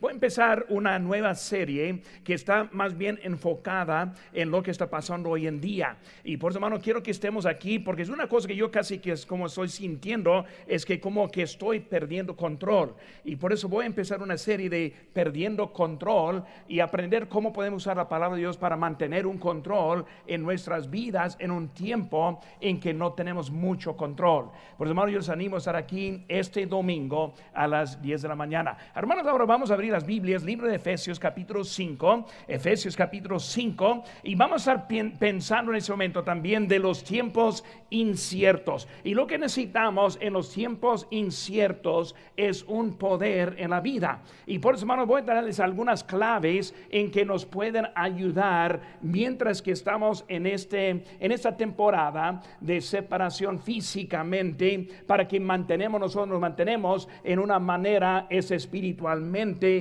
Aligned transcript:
voy 0.00 0.10
a 0.10 0.14
empezar 0.14 0.66
una 0.68 0.98
nueva 0.98 1.34
serie 1.34 2.02
que 2.24 2.34
está 2.34 2.68
más 2.72 2.96
bien 2.96 3.18
enfocada 3.22 4.14
en 4.32 4.50
lo 4.50 4.62
que 4.62 4.70
está 4.70 4.88
pasando 4.88 5.30
hoy 5.30 5.46
en 5.46 5.60
día. 5.60 5.96
Y 6.24 6.36
por 6.36 6.52
eso, 6.52 6.58
hermano, 6.58 6.80
quiero 6.80 7.02
que 7.02 7.10
estemos 7.10 7.46
aquí 7.46 7.78
porque 7.78 8.02
es 8.02 8.08
una 8.08 8.28
cosa 8.28 8.48
que 8.48 8.56
yo 8.56 8.70
casi 8.70 8.98
que 8.98 9.12
es 9.12 9.26
como 9.26 9.46
estoy 9.46 9.68
sintiendo, 9.68 10.44
es 10.66 10.84
que 10.84 11.00
como 11.00 11.30
que 11.30 11.42
estoy 11.42 11.80
perdiendo 11.80 12.36
control. 12.36 12.94
Y 13.24 13.36
por 13.36 13.52
eso 13.52 13.68
voy 13.68 13.84
a 13.84 13.86
empezar 13.86 14.22
una 14.22 14.36
serie 14.36 14.70
de 14.70 14.94
perdiendo 15.12 15.72
control 15.72 16.44
y 16.68 16.80
aprender 16.80 17.28
cómo 17.28 17.52
podemos 17.52 17.82
usar 17.82 17.96
la 17.96 18.08
palabra 18.08 18.36
de 18.36 18.42
Dios 18.42 18.56
para 18.56 18.76
mantener 18.76 19.26
un 19.26 19.38
control 19.38 20.04
en 20.26 20.42
nuestras 20.42 20.90
vidas 20.90 21.36
en 21.40 21.50
un 21.50 21.68
tiempo 21.68 22.40
en 22.60 22.80
que 22.80 22.94
no 22.94 23.12
tenemos 23.12 23.50
mucho 23.50 23.96
control. 23.96 24.50
Por 24.76 24.86
eso, 24.86 24.92
hermano, 24.92 25.10
yo 25.10 25.18
les 25.18 25.28
animo 25.28 25.56
a 25.56 25.58
estar 25.58 25.76
aquí 25.76 26.24
este 26.28 26.66
domingo 26.66 27.34
a 27.52 27.66
las 27.66 28.00
10 28.00 28.22
de 28.22 28.28
la 28.28 28.34
mañana. 28.34 28.76
Hermanos, 28.94 29.26
ahora 29.26 29.44
vamos 29.44 29.70
a 29.70 29.74
abrir 29.74 29.87
las 29.90 30.06
Biblias, 30.06 30.42
libro 30.42 30.68
de 30.68 30.76
Efesios 30.76 31.18
capítulo 31.18 31.64
5, 31.64 32.26
Efesios 32.46 32.96
capítulo 32.96 33.38
5, 33.38 34.04
y 34.22 34.34
vamos 34.34 34.66
a 34.66 34.72
estar 34.72 34.88
pensando 35.18 35.72
en 35.72 35.78
ese 35.78 35.92
momento 35.92 36.22
también 36.22 36.68
de 36.68 36.78
los 36.78 37.04
tiempos 37.04 37.64
inciertos. 37.90 38.88
Y 39.04 39.14
lo 39.14 39.26
que 39.26 39.38
necesitamos 39.38 40.18
en 40.20 40.32
los 40.32 40.52
tiempos 40.52 41.06
inciertos 41.10 42.14
es 42.36 42.64
un 42.64 42.98
poder 42.98 43.56
en 43.58 43.70
la 43.70 43.80
vida. 43.80 44.22
Y 44.46 44.58
por 44.58 44.74
eso, 44.74 44.84
hermanos, 44.84 45.06
voy 45.06 45.22
a 45.22 45.24
darles 45.24 45.60
algunas 45.60 46.04
claves 46.04 46.74
en 46.90 47.10
que 47.10 47.24
nos 47.24 47.46
pueden 47.46 47.86
ayudar 47.94 48.80
mientras 49.00 49.62
que 49.62 49.72
estamos 49.72 50.24
en, 50.28 50.46
este, 50.46 51.04
en 51.20 51.32
esta 51.32 51.56
temporada 51.56 52.42
de 52.60 52.80
separación 52.80 53.58
físicamente 53.58 54.88
para 55.06 55.26
que 55.26 55.40
mantenemos 55.40 56.00
nosotros 56.00 56.28
nos 56.28 56.40
mantenemos 56.40 57.08
en 57.24 57.38
una 57.38 57.58
manera 57.58 58.26
es 58.30 58.50
espiritualmente 58.50 59.77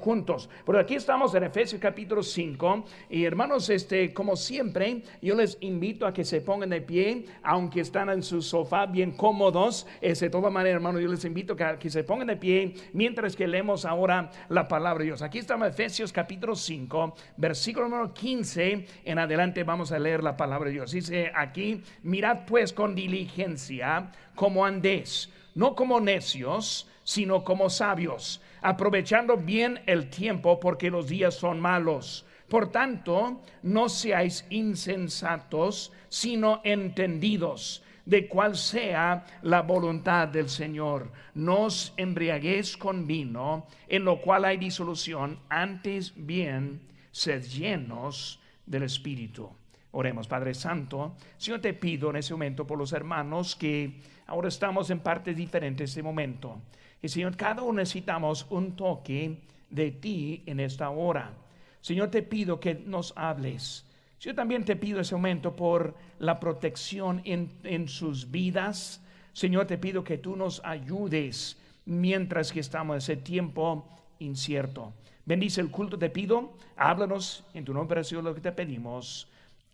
juntos. 0.00 0.48
Pero 0.64 0.78
aquí 0.78 0.94
estamos 0.94 1.34
en 1.34 1.44
Efesios 1.44 1.80
capítulo 1.80 2.22
5 2.22 2.84
y 3.10 3.24
hermanos, 3.24 3.70
este 3.70 4.12
como 4.12 4.36
siempre, 4.36 5.02
yo 5.22 5.34
les 5.34 5.56
invito 5.60 6.06
a 6.06 6.12
que 6.12 6.24
se 6.24 6.40
pongan 6.40 6.70
de 6.70 6.80
pie, 6.80 7.26
aunque 7.42 7.80
están 7.80 8.08
en 8.10 8.22
su 8.22 8.42
sofá 8.42 8.86
bien 8.86 9.12
cómodos, 9.12 9.86
de 10.00 10.30
toda 10.30 10.50
manera, 10.50 10.76
hermanos, 10.76 11.02
yo 11.02 11.08
les 11.08 11.24
invito 11.24 11.56
a 11.58 11.78
que 11.78 11.90
se 11.90 12.04
pongan 12.04 12.28
de 12.28 12.36
pie 12.36 12.74
mientras 12.92 13.36
que 13.36 13.46
leemos 13.46 13.84
ahora 13.84 14.30
la 14.48 14.68
palabra 14.68 15.00
de 15.00 15.06
Dios. 15.06 15.22
Aquí 15.22 15.38
estamos 15.38 15.68
Efesios 15.68 16.12
capítulo 16.12 16.54
5, 16.54 17.14
versículo 17.36 17.88
número 17.88 18.12
15 18.12 18.86
en 19.04 19.18
adelante 19.18 19.64
vamos 19.64 19.92
a 19.92 19.98
leer 19.98 20.22
la 20.22 20.36
palabra 20.36 20.68
de 20.68 20.74
Dios. 20.74 20.92
Dice 20.92 21.30
aquí, 21.34 21.82
mirad 22.02 22.46
pues 22.46 22.72
con 22.72 22.94
diligencia 22.94 24.10
como 24.34 24.64
andés 24.64 25.30
no 25.54 25.74
como 25.74 26.00
necios, 26.00 26.88
sino 27.04 27.44
como 27.44 27.70
sabios, 27.70 28.40
aprovechando 28.64 29.36
bien 29.36 29.82
el 29.84 30.08
tiempo 30.08 30.58
porque 30.58 30.90
los 30.90 31.06
días 31.06 31.34
son 31.34 31.60
malos. 31.60 32.26
Por 32.48 32.72
tanto, 32.72 33.42
no 33.62 33.90
seáis 33.90 34.46
insensatos, 34.48 35.92
sino 36.08 36.62
entendidos 36.64 37.84
de 38.06 38.26
cuál 38.26 38.56
sea 38.56 39.26
la 39.42 39.60
voluntad 39.60 40.28
del 40.28 40.48
Señor. 40.48 41.12
No 41.34 41.64
os 41.64 41.92
embriaguéis 41.98 42.78
con 42.78 43.06
vino, 43.06 43.66
en 43.86 44.04
lo 44.04 44.22
cual 44.22 44.46
hay 44.46 44.56
disolución, 44.56 45.38
antes 45.50 46.14
bien 46.16 46.80
sed 47.10 47.42
llenos 47.42 48.40
del 48.64 48.84
Espíritu. 48.84 49.50
Oremos, 49.90 50.26
Padre 50.26 50.54
Santo. 50.54 51.16
Señor, 51.36 51.60
te 51.60 51.74
pido 51.74 52.08
en 52.08 52.16
ese 52.16 52.32
momento 52.32 52.66
por 52.66 52.78
los 52.78 52.94
hermanos 52.94 53.54
que 53.54 54.00
ahora 54.26 54.48
estamos 54.48 54.88
en 54.88 55.00
partes 55.00 55.36
diferentes 55.36 55.94
de 55.94 56.02
momento. 56.02 56.62
Y 57.04 57.08
Señor, 57.10 57.36
cada 57.36 57.60
uno 57.60 57.80
necesitamos 57.80 58.46
un 58.48 58.76
toque 58.76 59.36
de 59.68 59.90
ti 59.90 60.42
en 60.46 60.58
esta 60.58 60.88
hora. 60.88 61.34
Señor, 61.82 62.10
te 62.10 62.22
pido 62.22 62.58
que 62.58 62.76
nos 62.76 63.12
hables. 63.14 63.84
Yo 64.18 64.34
también 64.34 64.64
te 64.64 64.74
pido 64.74 65.00
ese 65.00 65.14
momento 65.14 65.54
por 65.54 65.94
la 66.18 66.40
protección 66.40 67.20
en, 67.26 67.50
en 67.62 67.88
sus 67.88 68.30
vidas. 68.30 69.02
Señor, 69.34 69.66
te 69.66 69.76
pido 69.76 70.02
que 70.02 70.16
tú 70.16 70.34
nos 70.34 70.64
ayudes 70.64 71.58
mientras 71.84 72.50
que 72.50 72.60
estamos 72.60 72.94
en 72.94 72.98
ese 72.98 73.16
tiempo 73.16 73.86
incierto. 74.20 74.94
Bendice 75.26 75.60
el 75.60 75.70
culto, 75.70 75.98
te 75.98 76.08
pido. 76.08 76.54
Háblanos 76.74 77.44
en 77.52 77.66
tu 77.66 77.74
nombre, 77.74 78.02
Señor, 78.02 78.24
lo 78.24 78.34
que 78.34 78.40
te 78.40 78.52
pedimos. 78.52 79.28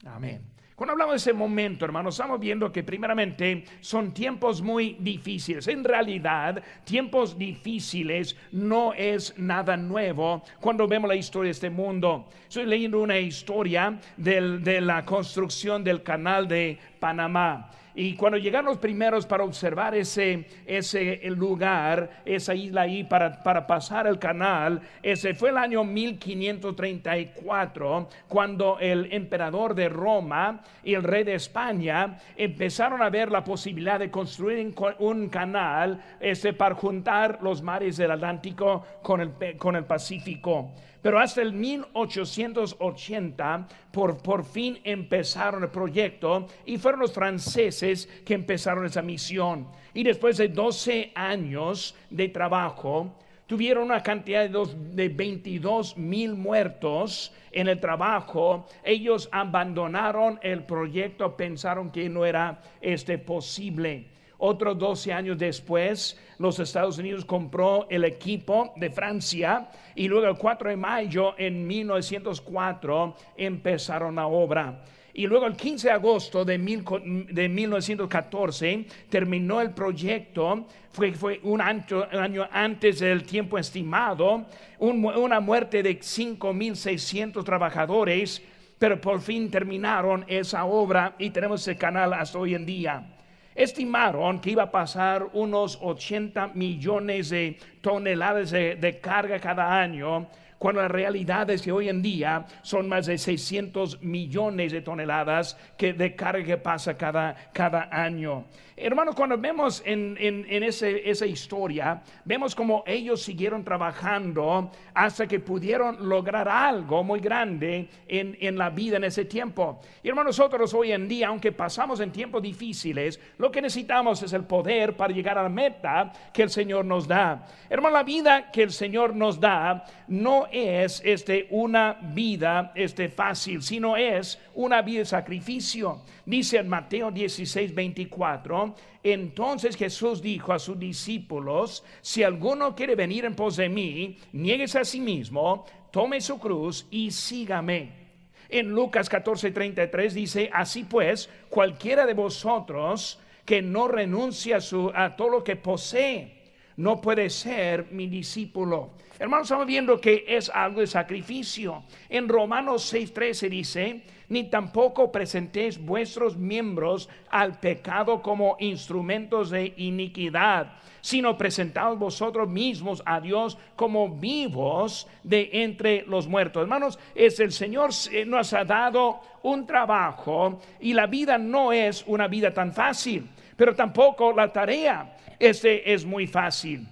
Amén. 0.04 0.42
Cuando 0.80 0.92
hablamos 0.92 1.12
de 1.12 1.16
ese 1.18 1.34
momento, 1.34 1.84
hermanos, 1.84 2.14
estamos 2.14 2.40
viendo 2.40 2.72
que 2.72 2.82
primeramente 2.82 3.64
son 3.82 4.14
tiempos 4.14 4.62
muy 4.62 4.96
difíciles. 4.98 5.68
En 5.68 5.84
realidad, 5.84 6.62
tiempos 6.84 7.36
difíciles 7.36 8.34
no 8.52 8.94
es 8.94 9.34
nada 9.36 9.76
nuevo 9.76 10.42
cuando 10.58 10.88
vemos 10.88 11.06
la 11.06 11.16
historia 11.16 11.48
de 11.48 11.52
este 11.52 11.68
mundo. 11.68 12.30
Estoy 12.48 12.64
leyendo 12.64 12.98
una 12.98 13.18
historia 13.18 14.00
de 14.16 14.80
la 14.80 15.04
construcción 15.04 15.84
del 15.84 16.02
canal 16.02 16.48
de 16.48 16.78
Panamá. 16.98 17.70
Y 17.94 18.14
cuando 18.14 18.38
llegaron 18.38 18.66
los 18.66 18.78
primeros 18.78 19.26
para 19.26 19.42
observar 19.44 19.94
ese, 19.94 20.46
ese 20.66 21.20
lugar, 21.30 22.22
esa 22.24 22.54
isla 22.54 22.82
ahí 22.82 23.02
para, 23.04 23.42
para 23.42 23.66
pasar 23.66 24.06
el 24.06 24.18
canal, 24.18 24.82
ese 25.02 25.34
fue 25.34 25.48
el 25.50 25.56
año 25.56 25.82
1534, 25.84 28.08
cuando 28.28 28.78
el 28.78 29.12
emperador 29.12 29.74
de 29.74 29.88
Roma 29.88 30.60
y 30.84 30.94
el 30.94 31.02
rey 31.02 31.24
de 31.24 31.34
España 31.34 32.18
empezaron 32.36 33.02
a 33.02 33.10
ver 33.10 33.28
la 33.30 33.42
posibilidad 33.44 33.98
de 33.98 34.10
construir 34.10 34.72
un 34.98 35.28
canal 35.28 36.00
ese, 36.20 36.52
para 36.52 36.74
juntar 36.74 37.38
los 37.42 37.62
mares 37.62 37.96
del 37.96 38.12
Atlántico 38.12 38.84
con 39.02 39.20
el, 39.20 39.32
con 39.56 39.74
el 39.76 39.84
Pacífico. 39.84 40.72
Pero 41.02 41.18
hasta 41.18 41.40
el 41.40 41.54
1880 41.54 43.68
por, 43.90 44.18
por 44.18 44.44
fin 44.44 44.78
empezaron 44.84 45.62
el 45.62 45.70
proyecto 45.70 46.46
y 46.66 46.76
fueron 46.76 47.00
los 47.00 47.14
franceses 47.14 47.79
que 48.24 48.34
empezaron 48.34 48.86
esa 48.86 49.02
misión. 49.02 49.66
Y 49.94 50.02
después 50.02 50.36
de 50.36 50.48
12 50.48 51.12
años 51.14 51.94
de 52.10 52.28
trabajo, 52.28 53.16
tuvieron 53.46 53.84
una 53.84 54.02
cantidad 54.02 54.48
de, 54.48 54.66
de 54.92 55.08
22 55.08 55.96
mil 55.96 56.34
muertos 56.34 57.32
en 57.50 57.68
el 57.68 57.80
trabajo. 57.80 58.66
Ellos 58.84 59.28
abandonaron 59.32 60.38
el 60.42 60.64
proyecto, 60.64 61.36
pensaron 61.36 61.90
que 61.90 62.08
no 62.08 62.24
era 62.24 62.60
este 62.80 63.18
posible. 63.18 64.06
Otros 64.42 64.78
12 64.78 65.12
años 65.12 65.36
después, 65.36 66.18
los 66.38 66.58
Estados 66.58 66.96
Unidos 66.96 67.26
compró 67.26 67.86
el 67.90 68.04
equipo 68.04 68.72
de 68.76 68.88
Francia 68.88 69.68
y 69.94 70.08
luego 70.08 70.28
el 70.28 70.38
4 70.38 70.70
de 70.70 70.76
mayo 70.76 71.34
en 71.36 71.66
1904 71.66 73.14
empezaron 73.36 74.14
la 74.14 74.26
obra. 74.28 74.82
Y 75.12 75.26
luego 75.26 75.46
el 75.46 75.56
15 75.56 75.88
de 75.88 75.92
agosto 75.92 76.44
de, 76.44 76.56
1914 76.58 78.84
terminó 79.08 79.60
el 79.60 79.70
proyecto, 79.70 80.66
fue, 80.92 81.12
fue 81.12 81.40
un, 81.42 81.60
año, 81.60 82.48
antes 82.52 83.00
del 83.00 83.24
tiempo 83.24 83.58
estimado, 83.58 84.46
una 84.78 85.40
muerte 85.40 85.82
de 85.82 85.98
5.600 85.98 87.44
trabajadores, 87.44 88.40
pero 88.78 89.00
por 89.00 89.20
fin 89.20 89.50
terminaron 89.50 90.24
esa 90.26 90.64
obra 90.64 91.14
y 91.18 91.30
tenemos 91.30 91.60
ese 91.60 91.76
canal 91.76 92.14
hasta 92.14 92.38
hoy 92.38 92.54
en 92.54 92.64
día. 92.64 93.16
Estimaron 93.54 94.40
que 94.40 94.52
iba 94.52 94.62
a 94.62 94.70
pasar 94.70 95.28
unos 95.32 95.78
80 95.82 96.52
millones 96.54 97.30
de 97.30 97.58
toneladas 97.82 98.52
de, 98.52 98.98
carga 99.02 99.38
cada 99.38 99.80
año, 99.80 100.28
cuando 100.60 100.82
la 100.82 100.88
realidad 100.88 101.48
es 101.48 101.62
que 101.62 101.72
hoy 101.72 101.88
en 101.88 102.02
día 102.02 102.44
son 102.60 102.86
más 102.86 103.06
de 103.06 103.16
600 103.16 104.02
millones 104.02 104.72
de 104.72 104.82
toneladas 104.82 105.56
que 105.78 105.94
de 105.94 106.14
carga 106.14 106.44
que 106.44 106.58
pasa 106.58 106.98
cada, 106.98 107.34
cada 107.54 107.88
año. 107.90 108.44
Hermanos, 108.82 109.14
cuando 109.14 109.36
vemos 109.36 109.82
en, 109.84 110.16
esa 110.18 111.26
historia, 111.26 112.02
vemos 112.24 112.54
como 112.54 112.82
ellos 112.86 113.22
siguieron 113.22 113.62
trabajando 113.62 114.70
hasta 114.94 115.26
que 115.26 115.38
pudieron 115.38 116.08
lograr 116.08 116.48
algo 116.48 117.04
muy 117.04 117.20
grande 117.20 117.90
en, 118.08 118.56
la 118.56 118.70
vida 118.70 118.96
en 118.96 119.04
ese 119.04 119.26
tiempo. 119.26 119.80
Y 120.02 120.08
hermanos, 120.08 120.38
nosotros 120.38 120.72
hoy 120.72 120.92
en 120.92 121.06
día, 121.08 121.28
aunque 121.28 121.52
pasamos 121.52 122.00
en 122.00 122.10
tiempos 122.10 122.40
difíciles, 122.40 123.20
lo 123.36 123.52
que 123.52 123.60
necesitamos 123.60 124.22
es 124.22 124.32
el 124.32 124.44
poder 124.44 124.96
para 124.96 125.12
llegar 125.12 125.36
a 125.36 125.42
la 125.42 125.50
meta 125.50 126.10
que 126.32 126.42
el 126.42 126.48
Señor 126.48 126.86
nos 126.86 127.06
da. 127.06 127.46
Hermano, 127.68 127.96
la 127.96 128.02
vida 128.02 128.50
que 128.50 128.62
el 128.62 128.72
Señor 128.72 129.14
nos 129.14 129.38
da 129.38 129.84
no 130.08 130.46
es 130.52 131.02
este, 131.04 131.46
una 131.50 131.98
vida 132.14 132.72
este, 132.74 133.08
fácil, 133.08 133.62
sino 133.62 133.96
es 133.96 134.38
una 134.54 134.82
vida 134.82 135.00
de 135.00 135.04
sacrificio. 135.06 136.02
Dice 136.24 136.58
en 136.58 136.68
Mateo 136.68 137.10
16, 137.10 137.74
24, 137.74 138.74
entonces 139.02 139.76
Jesús 139.76 140.20
dijo 140.20 140.52
a 140.52 140.58
sus 140.58 140.78
discípulos, 140.78 141.84
si 142.00 142.22
alguno 142.22 142.74
quiere 142.74 142.94
venir 142.94 143.24
en 143.24 143.34
pos 143.34 143.56
de 143.56 143.68
mí, 143.68 144.18
niegues 144.32 144.76
a 144.76 144.84
sí 144.84 145.00
mismo, 145.00 145.64
tome 145.90 146.20
su 146.20 146.38
cruz 146.38 146.86
y 146.90 147.10
sígame. 147.10 148.00
En 148.48 148.68
Lucas 148.68 149.08
14, 149.08 149.52
33 149.52 150.14
dice, 150.14 150.50
así 150.52 150.84
pues, 150.84 151.30
cualquiera 151.48 152.04
de 152.04 152.14
vosotros 152.14 153.20
que 153.44 153.62
no 153.62 153.88
renuncia 153.88 154.58
a, 154.58 154.60
su, 154.60 154.90
a 154.94 155.16
todo 155.16 155.28
lo 155.28 155.44
que 155.44 155.56
posee, 155.56 156.39
no 156.80 157.00
puede 157.00 157.28
ser 157.28 157.92
mi 157.92 158.06
discípulo. 158.06 158.90
Hermanos, 159.18 159.48
estamos 159.48 159.66
viendo 159.66 160.00
que 160.00 160.24
es 160.26 160.48
algo 160.48 160.80
de 160.80 160.86
sacrificio. 160.86 161.84
En 162.08 162.26
Romanos 162.26 162.90
6:13 162.90 163.50
dice, 163.50 164.02
ni 164.30 164.44
tampoco 164.44 165.12
presentéis 165.12 165.76
vuestros 165.78 166.38
miembros 166.38 167.10
al 167.28 167.60
pecado 167.60 168.22
como 168.22 168.56
instrumentos 168.60 169.50
de 169.50 169.74
iniquidad, 169.76 170.72
sino 171.02 171.36
presentaos 171.36 171.98
vosotros 171.98 172.48
mismos 172.48 173.02
a 173.04 173.20
Dios 173.20 173.58
como 173.76 174.08
vivos 174.08 175.06
de 175.22 175.50
entre 175.52 176.06
los 176.06 176.26
muertos. 176.28 176.62
Hermanos, 176.62 176.98
es 177.14 177.40
el 177.40 177.52
Señor 177.52 177.90
nos 178.26 178.52
ha 178.54 178.64
dado 178.64 179.20
un 179.42 179.66
trabajo 179.66 180.60
y 180.80 180.94
la 180.94 181.06
vida 181.06 181.36
no 181.36 181.72
es 181.72 182.04
una 182.06 182.26
vida 182.26 182.54
tan 182.54 182.72
fácil, 182.72 183.28
pero 183.60 183.74
tampoco 183.74 184.32
la 184.32 184.50
tarea 184.50 185.18
este 185.38 185.92
es 185.92 186.06
muy 186.06 186.26
fácil. 186.26 186.88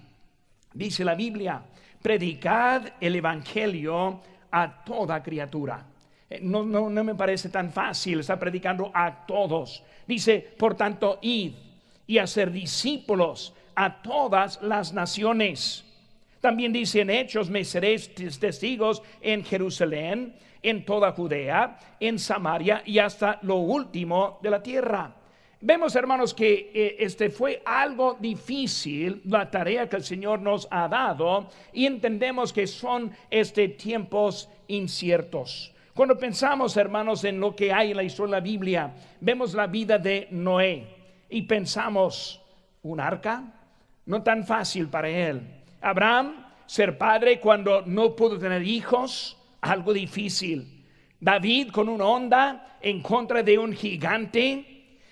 Dice 0.71 1.03
la 1.03 1.15
Biblia, 1.15 1.63
predicad 1.99 2.83
el 3.01 3.15
Evangelio 3.15 4.21
a 4.51 4.83
toda 4.83 5.23
criatura. 5.23 5.83
Eh, 6.29 6.37
no, 6.43 6.63
no, 6.63 6.87
no 6.87 7.03
me 7.03 7.15
parece 7.15 7.49
tan 7.49 7.71
fácil 7.71 8.19
estar 8.19 8.37
predicando 8.37 8.91
a 8.93 9.25
todos. 9.25 9.83
Dice, 10.05 10.47
por 10.59 10.75
tanto, 10.75 11.17
id 11.23 11.53
y 12.05 12.19
hacer 12.19 12.51
discípulos 12.51 13.55
a 13.73 14.03
todas 14.03 14.61
las 14.61 14.93
naciones. 14.93 15.83
También 16.39 16.71
dice 16.71 17.01
en 17.01 17.09
Hechos, 17.09 17.49
me 17.49 17.65
seréis 17.65 18.13
testigos 18.13 19.01
en 19.21 19.43
Jerusalén, 19.43 20.35
en 20.61 20.85
toda 20.85 21.13
Judea, 21.13 21.79
en 21.99 22.19
Samaria 22.19 22.83
y 22.85 22.99
hasta 22.99 23.39
lo 23.41 23.55
último 23.55 24.37
de 24.43 24.51
la 24.51 24.61
tierra. 24.61 25.15
Vemos, 25.61 25.93
hermanos, 25.95 26.33
que 26.33 26.71
eh, 26.73 26.95
este 26.99 27.29
fue 27.29 27.61
algo 27.65 28.15
difícil 28.17 29.21
la 29.25 29.51
tarea 29.51 29.89
que 29.89 29.97
el 29.97 30.03
Señor 30.03 30.39
nos 30.39 30.67
ha 30.71 30.87
dado 30.87 31.49
y 31.73 31.85
entendemos 31.85 32.53
que 32.53 32.65
son 32.65 33.11
este 33.29 33.67
tiempos 33.67 34.49
inciertos. 34.69 35.73
Cuando 35.93 36.17
pensamos, 36.17 36.77
hermanos, 36.77 37.25
en 37.25 37.41
lo 37.41 37.53
que 37.53 37.73
hay 37.73 37.91
en 37.91 37.97
la 37.97 38.03
historia 38.03 38.35
de 38.35 38.41
la 38.41 38.45
Biblia, 38.45 38.93
vemos 39.19 39.53
la 39.53 39.67
vida 39.67 39.97
de 39.97 40.29
Noé 40.31 40.87
y 41.29 41.41
pensamos, 41.41 42.41
¿un 42.83 43.01
arca? 43.01 43.43
No 44.05 44.23
tan 44.23 44.45
fácil 44.45 44.87
para 44.87 45.09
él. 45.09 45.41
Abraham, 45.81 46.45
ser 46.67 46.97
padre 46.97 47.41
cuando 47.41 47.81
no 47.85 48.15
pudo 48.15 48.39
tener 48.39 48.63
hijos, 48.63 49.35
algo 49.59 49.91
difícil. 49.91 50.85
David 51.19 51.71
con 51.71 51.89
una 51.89 52.05
onda 52.05 52.77
en 52.81 53.01
contra 53.01 53.43
de 53.43 53.59
un 53.59 53.73
gigante, 53.73 54.68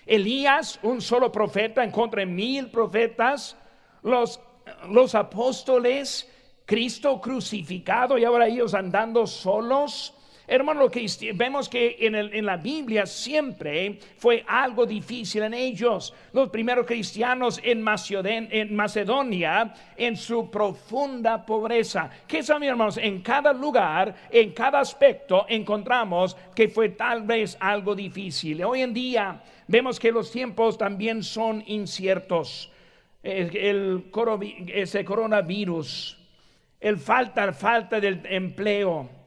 Elías, 0.08 0.80
un 0.82 1.00
solo 1.00 1.30
profeta 1.30 1.84
en 1.84 1.90
contra 1.90 2.24
mil 2.24 2.70
profetas, 2.70 3.56
los, 4.02 4.40
los 4.88 5.14
apóstoles, 5.14 6.28
Cristo 6.64 7.20
crucificado 7.20 8.18
y 8.18 8.24
ahora 8.24 8.46
ellos 8.46 8.74
andando 8.74 9.26
solos. 9.26 10.14
Hermano, 10.50 10.80
lo 10.80 10.90
que 10.90 11.06
vemos 11.34 11.68
que 11.68 11.98
en, 12.00 12.14
en, 12.14 12.46
la 12.46 12.56
Biblia 12.56 13.04
siempre 13.04 13.98
fue 14.16 14.42
algo 14.48 14.86
difícil 14.86 15.42
en 15.42 15.52
ellos. 15.52 16.14
Los 16.32 16.48
primeros 16.48 16.86
cristianos 16.86 17.60
en, 17.62 17.82
Macedonia, 17.82 19.74
en 19.94 20.16
su 20.16 20.50
profunda 20.50 21.44
pobreza. 21.44 22.08
¿Qué 22.26 22.42
saben, 22.42 22.70
hermanos? 22.70 22.96
En 22.96 23.20
cada 23.20 23.52
lugar, 23.52 24.14
en 24.30 24.52
cada 24.52 24.80
aspecto, 24.80 25.44
encontramos 25.50 26.34
que 26.54 26.70
fue 26.70 26.88
tal 26.88 27.24
vez 27.24 27.54
algo 27.60 27.94
difícil. 27.94 28.64
Hoy 28.64 28.80
en 28.80 28.94
día 28.94 29.42
vemos 29.66 30.00
que 30.00 30.10
los 30.10 30.32
tiempos 30.32 30.78
también 30.78 31.22
son 31.22 31.62
inciertos. 31.66 32.72
El, 33.22 34.10
ese 34.68 35.04
coronavirus, 35.04 36.18
el 36.80 36.96
falta, 36.96 37.52
falta 37.52 38.00
del 38.00 38.22
empleo 38.24 39.17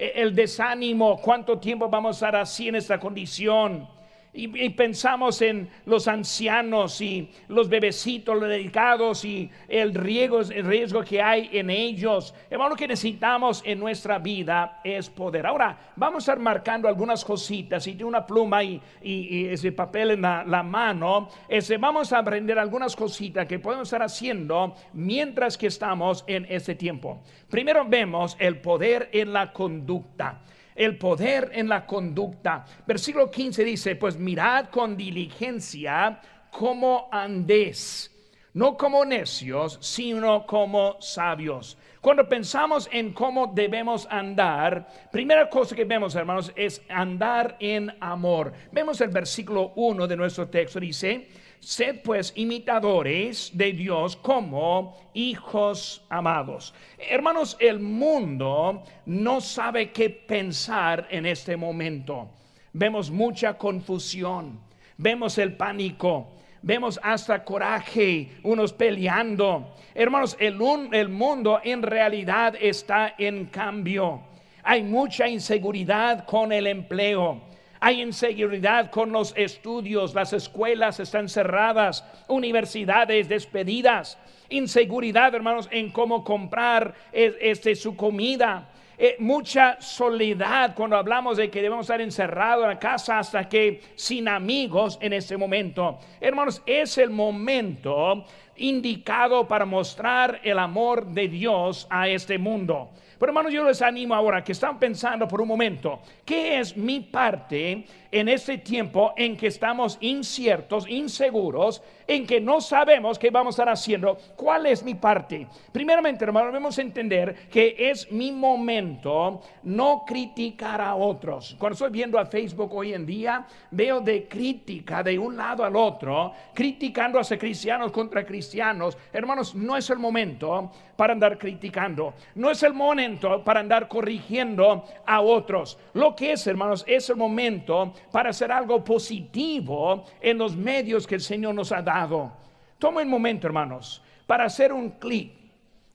el 0.00 0.34
desánimo, 0.34 1.20
cuánto 1.20 1.58
tiempo 1.58 1.88
vamos 1.88 2.10
a 2.10 2.26
estar 2.26 2.36
así 2.36 2.68
en 2.68 2.76
esta 2.76 2.98
condición. 2.98 3.86
Y, 4.32 4.70
pensamos 4.70 5.42
en 5.42 5.68
los 5.86 6.06
ancianos 6.06 7.00
y 7.00 7.28
los 7.48 7.68
bebecitos, 7.68 8.38
los 8.38 8.48
delicados 8.48 9.24
y 9.24 9.50
el 9.66 9.92
riesgo, 9.92 10.40
el 10.40 10.64
riesgo 10.64 11.02
que 11.02 11.20
hay 11.20 11.50
en 11.52 11.68
ellos. 11.68 12.32
Hermano, 12.48 12.70
lo 12.70 12.76
que 12.76 12.86
necesitamos 12.86 13.60
en 13.66 13.80
nuestra 13.80 14.20
vida 14.20 14.80
es 14.84 15.10
poder. 15.10 15.46
Ahora, 15.46 15.76
vamos 15.96 16.28
a 16.28 16.32
estar 16.32 16.38
marcando 16.38 16.86
algunas 16.86 17.24
cositas. 17.24 17.82
Si 17.82 17.92
tiene 17.92 18.04
una 18.04 18.24
pluma 18.24 18.62
y, 18.62 18.80
ese 19.02 19.72
papel 19.72 20.12
en 20.12 20.22
la, 20.22 20.62
mano, 20.62 21.28
ese, 21.48 21.76
vamos 21.76 22.12
a 22.12 22.18
aprender 22.18 22.56
algunas 22.56 22.94
cositas 22.94 23.48
que 23.48 23.58
podemos 23.58 23.88
estar 23.88 24.02
haciendo 24.02 24.76
mientras 24.92 25.58
que 25.58 25.66
estamos 25.66 26.22
en 26.28 26.46
ese 26.48 26.76
tiempo. 26.76 27.20
Primero 27.48 27.84
vemos 27.84 28.36
el 28.38 28.60
poder 28.60 29.08
en 29.12 29.32
la 29.32 29.52
conducta 29.52 30.40
el 30.80 30.96
poder 30.96 31.50
en 31.52 31.68
la 31.68 31.84
conducta. 31.84 32.64
Versículo 32.86 33.30
15 33.30 33.64
dice, 33.64 33.96
pues 33.96 34.16
mirad 34.16 34.70
con 34.70 34.96
diligencia 34.96 36.18
cómo 36.50 37.10
andés, 37.12 38.10
no 38.54 38.78
como 38.78 39.04
necios, 39.04 39.76
sino 39.82 40.46
como 40.46 40.96
sabios. 41.02 41.76
Cuando 42.00 42.26
pensamos 42.26 42.88
en 42.90 43.12
cómo 43.12 43.48
debemos 43.48 44.08
andar, 44.10 44.88
primera 45.12 45.50
cosa 45.50 45.76
que 45.76 45.84
vemos, 45.84 46.14
hermanos, 46.14 46.50
es 46.56 46.80
andar 46.88 47.58
en 47.60 47.94
amor. 48.00 48.54
Vemos 48.72 49.02
el 49.02 49.10
versículo 49.10 49.74
1 49.76 50.08
de 50.08 50.16
nuestro 50.16 50.48
texto, 50.48 50.80
dice, 50.80 51.28
Sed 51.60 52.00
pues 52.02 52.32
imitadores 52.36 53.50
de 53.52 53.72
Dios 53.72 54.16
como 54.16 54.96
hijos 55.12 56.02
amados. 56.08 56.72
Hermanos, 56.98 57.56
el 57.60 57.80
mundo 57.80 58.82
no 59.04 59.42
sabe 59.42 59.90
qué 59.90 60.08
pensar 60.08 61.06
en 61.10 61.26
este 61.26 61.58
momento. 61.58 62.30
Vemos 62.72 63.10
mucha 63.10 63.58
confusión, 63.58 64.58
vemos 64.96 65.36
el 65.36 65.54
pánico, 65.54 66.28
vemos 66.62 66.98
hasta 67.02 67.44
coraje, 67.44 68.38
unos 68.42 68.72
peleando. 68.72 69.74
Hermanos, 69.94 70.38
el, 70.40 70.58
el 70.92 71.08
mundo 71.10 71.60
en 71.62 71.82
realidad 71.82 72.54
está 72.58 73.16
en 73.18 73.46
cambio. 73.46 74.22
Hay 74.62 74.82
mucha 74.82 75.28
inseguridad 75.28 76.24
con 76.24 76.52
el 76.52 76.66
empleo 76.66 77.49
hay 77.80 78.02
inseguridad 78.02 78.90
con 78.90 79.10
los 79.10 79.32
estudios, 79.36 80.14
las 80.14 80.34
escuelas 80.34 81.00
están 81.00 81.28
cerradas, 81.28 82.04
universidades 82.28 83.28
despedidas, 83.28 84.18
inseguridad, 84.50 85.34
hermanos, 85.34 85.68
en 85.72 85.90
cómo 85.90 86.22
comprar 86.22 86.94
este, 87.12 87.74
su 87.74 87.96
comida. 87.96 88.68
Eh, 89.02 89.16
mucha 89.18 89.80
soledad 89.80 90.74
cuando 90.74 90.94
hablamos 90.94 91.38
de 91.38 91.50
que 91.50 91.62
debemos 91.62 91.84
estar 91.84 92.02
encerrados 92.02 92.64
en 92.64 92.68
la 92.68 92.78
casa 92.78 93.18
hasta 93.18 93.48
que 93.48 93.80
sin 93.94 94.28
amigos 94.28 94.98
en 95.00 95.14
este 95.14 95.38
momento. 95.38 95.98
Hermanos, 96.20 96.60
es 96.66 96.98
el 96.98 97.08
momento 97.08 98.26
indicado 98.56 99.48
para 99.48 99.64
mostrar 99.64 100.40
el 100.44 100.58
amor 100.58 101.06
de 101.06 101.28
Dios 101.28 101.86
a 101.88 102.08
este 102.08 102.36
mundo. 102.36 102.90
Pero 103.20 103.32
hermanos, 103.32 103.52
yo 103.52 103.62
les 103.64 103.82
animo 103.82 104.14
ahora 104.14 104.42
que 104.42 104.52
están 104.52 104.78
pensando 104.78 105.28
por 105.28 105.42
un 105.42 105.48
momento, 105.48 106.00
¿qué 106.24 106.58
es 106.58 106.74
mi 106.74 107.00
parte 107.00 107.84
en 108.12 108.28
este 108.28 108.58
tiempo 108.58 109.12
en 109.16 109.36
que 109.36 109.46
estamos 109.46 109.98
inciertos, 110.00 110.88
inseguros, 110.88 111.82
en 112.06 112.26
que 112.26 112.40
no 112.40 112.60
sabemos 112.60 113.18
qué 113.18 113.30
vamos 113.30 113.54
a 113.54 113.62
estar 113.62 113.68
haciendo? 113.68 114.18
¿Cuál 114.36 114.66
es 114.66 114.82
mi 114.82 114.94
parte? 114.94 115.46
Primeramente, 115.72 116.24
hermanos, 116.24 116.52
debemos 116.52 116.78
entender 116.78 117.48
que 117.48 117.76
es 117.78 118.10
mi 118.10 118.32
momento 118.32 119.40
no 119.62 120.04
criticar 120.06 120.80
a 120.80 120.94
otros. 120.94 121.56
Cuando 121.58 121.74
estoy 121.74 121.90
viendo 121.90 122.18
a 122.18 122.26
Facebook 122.26 122.74
hoy 122.74 122.94
en 122.94 123.06
día, 123.06 123.46
veo 123.70 124.00
de 124.00 124.26
crítica 124.28 125.02
de 125.02 125.18
un 125.18 125.36
lado 125.36 125.64
al 125.64 125.76
otro, 125.76 126.32
criticando 126.52 127.18
a 127.18 127.24
cristianos 127.38 127.92
contra 127.92 128.24
cristianos. 128.24 128.96
Hermanos, 129.12 129.54
no 129.54 129.76
es 129.76 129.88
el 129.90 129.98
momento 129.98 130.70
para 130.96 131.12
andar 131.12 131.38
criticando. 131.38 132.14
No 132.34 132.50
es 132.50 132.62
el 132.62 132.74
momento 132.74 133.42
para 133.44 133.60
andar 133.60 133.88
corrigiendo 133.88 134.84
a 135.06 135.20
otros. 135.20 135.78
Lo 135.94 136.14
que 136.14 136.32
es, 136.32 136.46
hermanos, 136.46 136.84
es 136.86 137.08
el 137.08 137.16
momento 137.16 137.92
para 138.10 138.30
hacer 138.30 138.50
algo 138.50 138.82
positivo 138.82 140.04
en 140.20 140.38
los 140.38 140.56
medios 140.56 141.06
que 141.06 141.16
el 141.16 141.20
Señor 141.20 141.54
nos 141.54 141.72
ha 141.72 141.82
dado. 141.82 142.32
Toma 142.78 143.02
un 143.02 143.08
momento, 143.08 143.46
hermanos, 143.46 144.02
para 144.26 144.44
hacer 144.44 144.72
un 144.72 144.90
clic, 144.92 145.32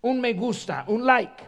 un 0.02 0.22
me 0.22 0.34
gusta, 0.34 0.86
un 0.88 1.06
like. 1.06 1.44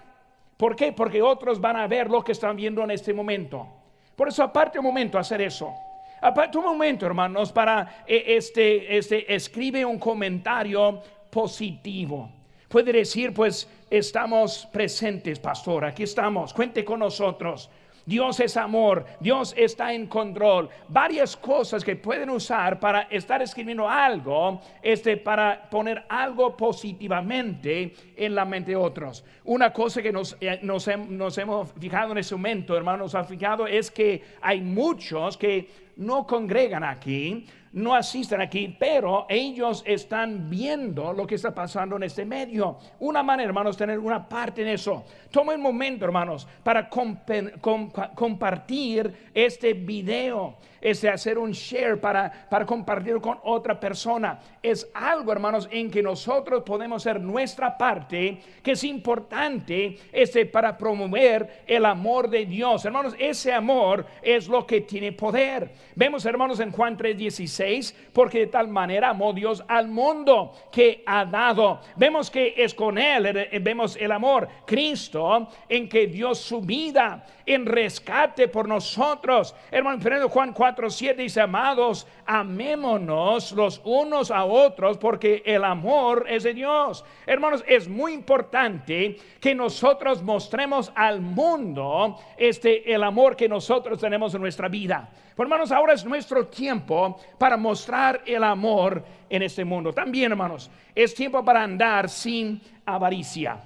¿Por 0.58 0.76
qué? 0.76 0.92
Porque 0.92 1.22
otros 1.22 1.62
van 1.62 1.76
a 1.76 1.88
ver 1.88 2.10
lo 2.10 2.24
que 2.24 2.32
están 2.32 2.56
viendo 2.56 2.84
en 2.84 2.92
este 2.92 3.14
momento. 3.14 3.68
Por 4.16 4.30
eso, 4.30 4.42
aparte 4.42 4.80
un 4.80 4.86
momento, 4.86 5.20
hacer 5.20 5.42
eso. 5.42 5.72
Aparte 6.20 6.58
un 6.58 6.66
momento, 6.66 7.06
hermanos, 7.06 7.52
para 7.52 8.04
eh, 8.08 8.24
este, 8.28 8.98
este, 8.98 9.34
escribe 9.34 9.86
un 9.86 10.00
comentario 10.00 11.02
positivo. 11.30 12.32
Puede 12.68 12.92
decir, 12.92 13.34
pues 13.34 13.70
estamos 13.90 14.68
presentes, 14.74 15.40
pastor, 15.40 15.86
aquí 15.86 16.04
estamos, 16.04 16.54
cuente 16.54 16.84
con 16.84 17.00
nosotros. 17.00 17.70
Dios 18.08 18.40
es 18.40 18.56
amor, 18.56 19.06
Dios 19.20 19.54
está 19.58 19.94
en 19.94 20.08
control. 20.08 20.70
Varias 20.88 21.36
cosas 21.36 21.84
que 21.84 21.98
pueden 21.98 22.30
usar 22.30 22.80
para 22.80 23.02
estar 23.02 23.42
escribiendo 23.42 23.88
algo, 23.88 24.62
este, 24.82 25.18
para 25.18 25.70
poner 25.70 26.06
algo 26.08 26.56
positivamente 26.56 27.94
en 28.16 28.34
la 28.34 28.46
mente 28.46 28.72
de 28.72 28.78
otros. 28.78 29.26
Una 29.44 29.74
cosa 29.74 30.02
que 30.02 30.14
nos, 30.14 30.38
eh, 30.40 30.58
nos, 30.64 30.88
nos 31.10 31.38
hemos 31.38 31.74
fijado 31.74 32.14
en 32.14 32.20
ese 32.20 32.34
momento, 32.34 32.78
hermanos, 32.78 33.14
ha 33.14 33.26
fijado 33.26 33.68
es 33.68 33.92
que 33.92 34.24
hay 34.42 34.62
muchos 34.62 35.36
que 35.36 35.87
no 35.98 36.25
congregan 36.25 36.84
aquí, 36.84 37.46
no 37.74 37.94
asisten 37.94 38.42
aquí, 38.42 38.75
pero 38.80 39.27
ellos 39.30 39.84
están 39.86 40.50
viendo 40.50 41.13
lo 41.13 41.27
que 41.27 41.36
está 41.36 41.54
pasando 41.54 41.96
en 41.96 42.01
este 42.04 42.25
medio. 42.25 42.80
Una 43.00 43.22
manera, 43.22 43.50
hermanos, 43.50 43.77
tener 43.77 44.00
una 44.00 44.27
parte 44.27 44.63
en 44.63 44.70
eso. 44.70 45.06
Toma 45.30 45.54
un 45.54 45.62
momento, 45.62 46.06
hermanos, 46.06 46.48
para 46.63 46.89
compartir 46.89 49.13
este 49.34 49.74
video 49.74 50.58
es 50.82 51.04
hacer 51.06 51.38
un 51.38 51.52
share 51.52 52.00
para, 52.00 52.48
para 52.50 52.66
compartirlo 52.66 53.22
con 53.22 53.40
otra 53.44 53.80
persona. 53.80 54.40
Es 54.62 54.90
algo, 54.94 55.32
hermanos, 55.32 55.68
en 55.72 55.90
que 55.90 56.02
nosotros 56.02 56.64
podemos 56.64 57.06
hacer 57.06 57.22
nuestra 57.22 57.78
parte, 57.78 58.40
que 58.62 58.72
es 58.72 58.84
importante 58.84 59.98
este, 60.12 60.46
para 60.46 60.78
promover 60.78 61.64
el 61.68 61.86
amor 61.86 62.30
de 62.30 62.46
Dios. 62.46 62.86
Hermanos, 62.86 63.16
ese 63.18 63.54
amor 63.54 64.06
es 64.22 64.48
lo 64.48 64.66
que 64.66 64.82
tiene 64.82 65.12
poder. 65.12 65.72
Vemos, 65.96 66.26
hermanos, 66.26 66.60
en 66.60 66.72
Juan 66.72 66.98
3:16, 66.98 67.96
porque 68.14 68.40
de 68.40 68.48
tal 68.48 68.68
manera 68.68 69.10
amó 69.10 69.34
Dios 69.34 69.64
al 69.68 69.88
mundo 69.88 70.52
que 70.72 71.04
ha 71.06 71.26
dado. 71.26 71.82
Vemos 71.96 72.30
que 72.30 72.54
es 72.58 72.74
con 72.74 72.98
Él, 72.98 73.26
eh, 73.26 73.60
vemos 73.62 73.96
el 73.98 74.12
amor, 74.12 74.48
Cristo, 74.66 75.48
en 75.68 75.90
que 75.90 76.08
dio 76.08 76.36
su 76.36 76.62
vida 76.62 77.26
en 77.46 77.66
rescate 77.66 78.48
por 78.48 78.68
nosotros. 78.68 79.56
Hermano, 79.72 80.30
Juan 80.30 80.54
4, 80.54 80.67
7 80.90 81.22
dice, 81.22 81.42
amados, 81.42 82.08
amémonos 82.26 83.52
los 83.52 83.82
unos 83.84 84.32
a 84.32 84.46
otros 84.46 84.98
porque 84.98 85.44
el 85.46 85.64
amor 85.64 86.26
es 86.28 86.44
de 86.44 86.54
Dios. 86.54 87.04
Hermanos, 87.26 87.64
es 87.68 87.88
muy 87.88 88.14
importante 88.14 89.18
que 89.40 89.56
nosotros 89.56 90.22
mostremos 90.24 90.92
al 90.96 91.22
mundo 91.22 92.18
este 92.38 92.94
el 92.94 93.04
amor 93.04 93.36
que 93.36 93.48
nosotros 93.48 94.00
tenemos 94.00 94.34
en 94.34 94.42
nuestra 94.42 94.68
vida. 94.68 95.10
hermanos, 95.38 95.72
ahora 95.72 95.94
es 95.94 96.04
nuestro 96.04 96.48
tiempo 96.48 97.20
para 97.38 97.58
mostrar 97.58 98.24
el 98.26 98.44
amor 98.44 99.04
en 99.30 99.44
este 99.44 99.64
mundo. 99.64 99.94
También, 99.94 100.32
hermanos, 100.32 100.70
es 100.96 101.14
tiempo 101.14 101.44
para 101.44 101.64
andar 101.64 102.10
sin 102.10 102.62
avaricia. 102.86 103.62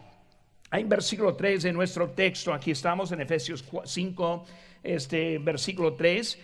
Hay 0.73 0.83
un 0.83 0.89
versículo 0.89 1.35
3 1.35 1.63
de 1.63 1.73
nuestro 1.73 2.11
texto, 2.11 2.53
aquí 2.53 2.71
estamos 2.71 3.11
en 3.11 3.19
Efesios 3.19 3.65
5, 3.83 4.45
este 4.83 5.37
versículo 5.37 5.95
3, 5.95 6.39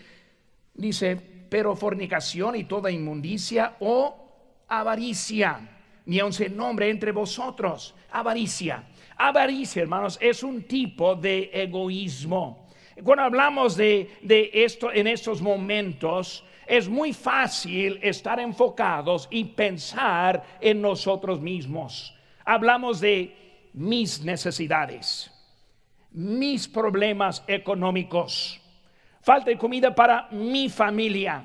dice, 0.78 1.16
pero 1.50 1.76
fornicación 1.76 2.56
y 2.56 2.64
toda 2.64 2.92
inmundicia 2.92 3.76
o 3.80 4.64
avaricia, 4.68 5.60
ni 6.06 6.20
aun 6.20 6.32
se 6.32 6.50
nombre 6.50 6.90
entre 6.90 7.12
vosotros, 7.12 7.96
avaricia. 8.12 8.84
Avaricia, 9.18 9.82
hermanos, 9.82 10.18
es 10.22 10.44
un 10.44 10.64
tipo 10.64 11.16
de 11.16 11.50
egoísmo. 11.52 12.68
Cuando 13.04 13.24
hablamos 13.24 13.76
de, 13.76 14.18
de 14.22 14.50
esto 14.54 14.92
en 14.92 15.08
estos 15.08 15.42
momentos, 15.42 16.44
es 16.66 16.90
muy 16.90 17.14
fácil 17.14 18.00
estar 18.02 18.40
enfocados 18.40 19.28
y 19.32 19.46
pensar 19.46 20.44
en 20.60 20.82
nosotros 20.82 21.40
mismos. 21.42 22.14
Hablamos 22.46 23.00
de 23.00 23.36
mis 23.74 24.24
necesidades, 24.24 25.32
mis 26.12 26.68
problemas 26.68 27.44
económicos, 27.48 28.62
falta 29.28 29.50
de 29.50 29.58
comida 29.58 29.94
para 29.94 30.30
mi 30.32 30.70
familia. 30.70 31.44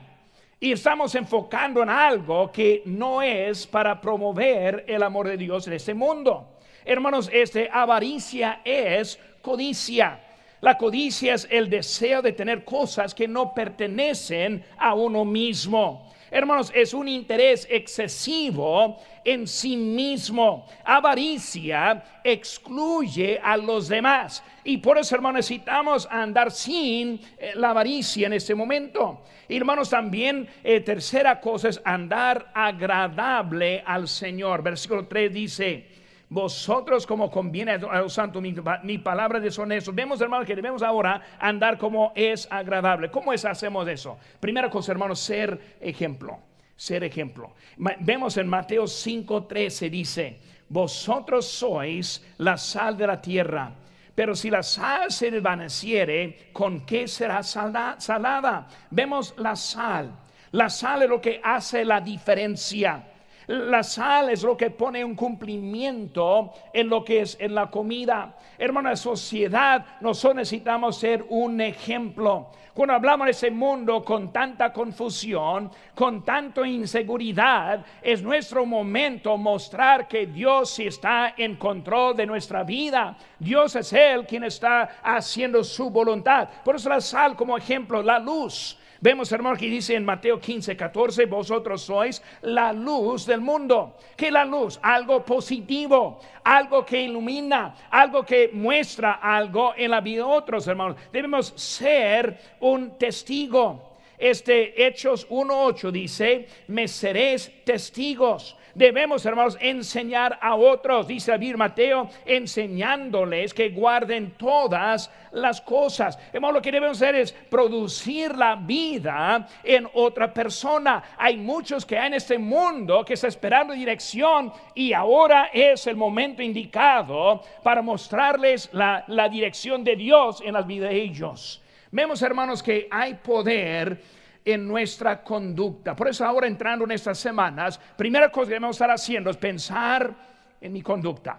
Y 0.60 0.70
estamos 0.70 1.16
enfocando 1.16 1.82
en 1.82 1.90
algo 1.90 2.52
que 2.52 2.80
no 2.86 3.20
es 3.20 3.66
para 3.66 4.00
promover 4.00 4.84
el 4.86 5.02
amor 5.02 5.26
de 5.26 5.36
Dios 5.36 5.66
en 5.66 5.72
este 5.72 5.92
mundo. 5.92 6.46
Hermanos, 6.84 7.28
este 7.32 7.68
avaricia 7.72 8.60
es 8.64 9.18
codicia. 9.42 10.20
La 10.62 10.78
codicia 10.78 11.34
es 11.34 11.48
el 11.50 11.68
deseo 11.68 12.22
de 12.22 12.32
tener 12.32 12.64
cosas 12.64 13.16
que 13.16 13.26
no 13.26 13.52
pertenecen 13.52 14.64
a 14.78 14.94
uno 14.94 15.24
mismo. 15.24 16.08
Hermanos, 16.30 16.70
es 16.72 16.94
un 16.94 17.08
interés 17.08 17.66
excesivo 17.68 18.96
en 19.24 19.48
sí 19.48 19.76
mismo. 19.76 20.64
Avaricia 20.84 22.04
excluye 22.22 23.40
a 23.42 23.56
los 23.56 23.88
demás. 23.88 24.44
Y 24.62 24.76
por 24.76 24.98
eso, 24.98 25.16
hermanos, 25.16 25.38
necesitamos 25.38 26.06
andar 26.08 26.52
sin 26.52 27.20
eh, 27.38 27.54
la 27.56 27.70
avaricia 27.70 28.28
en 28.28 28.34
este 28.34 28.54
momento. 28.54 29.24
hermanos, 29.48 29.90
también 29.90 30.48
eh, 30.62 30.78
tercera 30.78 31.40
cosa 31.40 31.70
es 31.70 31.82
andar 31.84 32.52
agradable 32.54 33.82
al 33.84 34.06
Señor. 34.06 34.62
Versículo 34.62 35.08
3 35.08 35.32
dice, 35.32 35.86
vosotros 36.32 37.06
como 37.06 37.30
conviene 37.30 37.72
a 37.72 38.00
los 38.00 38.14
santos, 38.14 38.40
mi, 38.40 38.54
mi 38.84 38.96
palabra 38.96 39.38
deshonesto. 39.38 39.92
Vemos, 39.92 40.18
hermanos, 40.20 40.46
que 40.46 40.56
debemos 40.56 40.82
ahora 40.82 41.20
andar 41.38 41.76
como 41.76 42.12
es 42.16 42.48
agradable. 42.50 43.10
¿Cómo 43.10 43.34
es 43.34 43.44
hacemos 43.44 43.86
eso? 43.86 44.16
Primera 44.40 44.70
cosa, 44.70 44.92
hermanos, 44.92 45.20
ser 45.20 45.76
ejemplo. 45.78 46.38
Ser 46.74 47.04
ejemplo. 47.04 47.52
Vemos 48.00 48.38
en 48.38 48.48
Mateo 48.48 48.84
5:13 48.84 49.90
dice, 49.90 50.40
vosotros 50.70 51.46
sois 51.46 52.24
la 52.38 52.56
sal 52.56 52.96
de 52.96 53.06
la 53.06 53.20
tierra. 53.20 53.74
Pero 54.14 54.34
si 54.34 54.48
la 54.48 54.62
sal 54.62 55.10
se 55.10 55.30
desvaneciere, 55.30 56.50
¿con 56.52 56.86
qué 56.86 57.06
será 57.08 57.42
salada? 57.42 58.68
Vemos 58.90 59.34
la 59.36 59.54
sal. 59.54 60.12
La 60.52 60.70
sal 60.70 61.02
es 61.02 61.10
lo 61.10 61.20
que 61.20 61.40
hace 61.44 61.84
la 61.84 62.00
diferencia. 62.00 63.11
La 63.46 63.82
sal 63.82 64.30
es 64.30 64.42
lo 64.42 64.56
que 64.56 64.70
pone 64.70 65.04
un 65.04 65.14
cumplimiento 65.14 66.52
en 66.72 66.88
lo 66.88 67.04
que 67.04 67.22
es 67.22 67.36
en 67.40 67.54
la 67.54 67.70
comida. 67.70 68.36
Hermano, 68.58 68.90
de 68.90 68.96
sociedad, 68.96 69.84
nosotros 70.00 70.36
necesitamos 70.36 70.96
ser 70.96 71.24
un 71.28 71.60
ejemplo. 71.60 72.48
Cuando 72.72 72.94
hablamos 72.94 73.26
de 73.26 73.32
ese 73.32 73.50
mundo 73.50 74.02
con 74.02 74.32
tanta 74.32 74.72
confusión, 74.72 75.70
con 75.94 76.24
tanta 76.24 76.66
inseguridad, 76.66 77.84
es 78.00 78.22
nuestro 78.22 78.64
momento 78.64 79.36
mostrar 79.36 80.08
que 80.08 80.26
Dios 80.26 80.78
está 80.78 81.34
en 81.36 81.56
control 81.56 82.16
de 82.16 82.26
nuestra 82.26 82.62
vida. 82.62 83.16
Dios 83.38 83.76
es 83.76 83.92
Él 83.92 84.24
quien 84.26 84.44
está 84.44 85.00
haciendo 85.02 85.62
su 85.64 85.90
voluntad. 85.90 86.48
Por 86.64 86.76
eso 86.76 86.88
la 86.88 87.00
sal 87.00 87.36
como 87.36 87.58
ejemplo, 87.58 88.02
la 88.02 88.18
luz. 88.18 88.78
Vemos, 89.02 89.32
hermano, 89.32 89.56
que 89.56 89.66
dice 89.66 89.96
en 89.96 90.04
Mateo 90.04 90.38
15, 90.38 90.76
14, 90.76 91.26
vosotros 91.26 91.82
sois 91.82 92.22
la 92.42 92.72
luz 92.72 93.26
del 93.26 93.40
mundo. 93.40 93.96
¿Qué 94.16 94.30
la 94.30 94.44
luz? 94.44 94.78
Algo 94.80 95.24
positivo, 95.24 96.20
algo 96.44 96.86
que 96.86 97.02
ilumina, 97.02 97.74
algo 97.90 98.24
que 98.24 98.50
muestra 98.52 99.14
algo 99.14 99.74
en 99.76 99.90
la 99.90 100.00
vida 100.00 100.18
de 100.18 100.30
otros, 100.30 100.68
hermanos. 100.68 100.98
Debemos 101.12 101.52
ser 101.56 102.38
un 102.60 102.96
testigo. 102.96 103.90
Este 104.16 104.86
Hechos 104.86 105.28
1.8 105.28 105.90
dice, 105.90 106.46
me 106.68 106.86
seréis 106.86 107.50
testigos 107.64 108.56
debemos, 108.74 109.24
hermanos, 109.26 109.56
enseñar 109.60 110.38
a 110.40 110.54
otros, 110.54 111.06
dice 111.06 111.30
David 111.30 111.56
Mateo, 111.56 112.08
enseñándoles 112.24 113.54
que 113.54 113.70
guarden 113.70 114.32
todas 114.32 115.10
las 115.32 115.60
cosas. 115.60 116.18
Hermano, 116.32 116.54
lo 116.54 116.62
que 116.62 116.72
debemos 116.72 117.00
hacer 117.00 117.14
es 117.16 117.32
producir 117.32 118.36
la 118.36 118.56
vida 118.56 119.46
en 119.64 119.88
otra 119.94 120.32
persona. 120.32 121.02
Hay 121.16 121.36
muchos 121.36 121.84
que 121.84 121.98
hay 121.98 122.08
en 122.08 122.14
este 122.14 122.38
mundo 122.38 123.04
que 123.04 123.14
está 123.14 123.28
esperando 123.28 123.72
dirección 123.72 124.52
y 124.74 124.92
ahora 124.92 125.50
es 125.52 125.86
el 125.86 125.96
momento 125.96 126.42
indicado 126.42 127.42
para 127.62 127.82
mostrarles 127.82 128.68
la, 128.72 129.04
la 129.08 129.28
dirección 129.28 129.84
de 129.84 129.96
Dios 129.96 130.42
en 130.44 130.54
las 130.54 130.66
vidas 130.66 130.90
de 130.90 131.02
ellos. 131.02 131.62
Vemos, 131.90 132.22
hermanos, 132.22 132.62
que 132.62 132.88
hay 132.90 133.14
poder 133.14 134.00
en 134.44 134.66
nuestra 134.66 135.22
conducta. 135.22 135.94
Por 135.94 136.08
eso 136.08 136.24
ahora 136.24 136.46
entrando 136.46 136.84
en 136.84 136.92
estas 136.92 137.18
semanas, 137.18 137.78
primera 137.96 138.30
cosa 138.30 138.46
que 138.46 138.54
debemos 138.54 138.76
estar 138.76 138.90
haciendo 138.90 139.30
es 139.30 139.36
pensar 139.36 140.14
en 140.60 140.72
mi 140.72 140.82
conducta. 140.82 141.38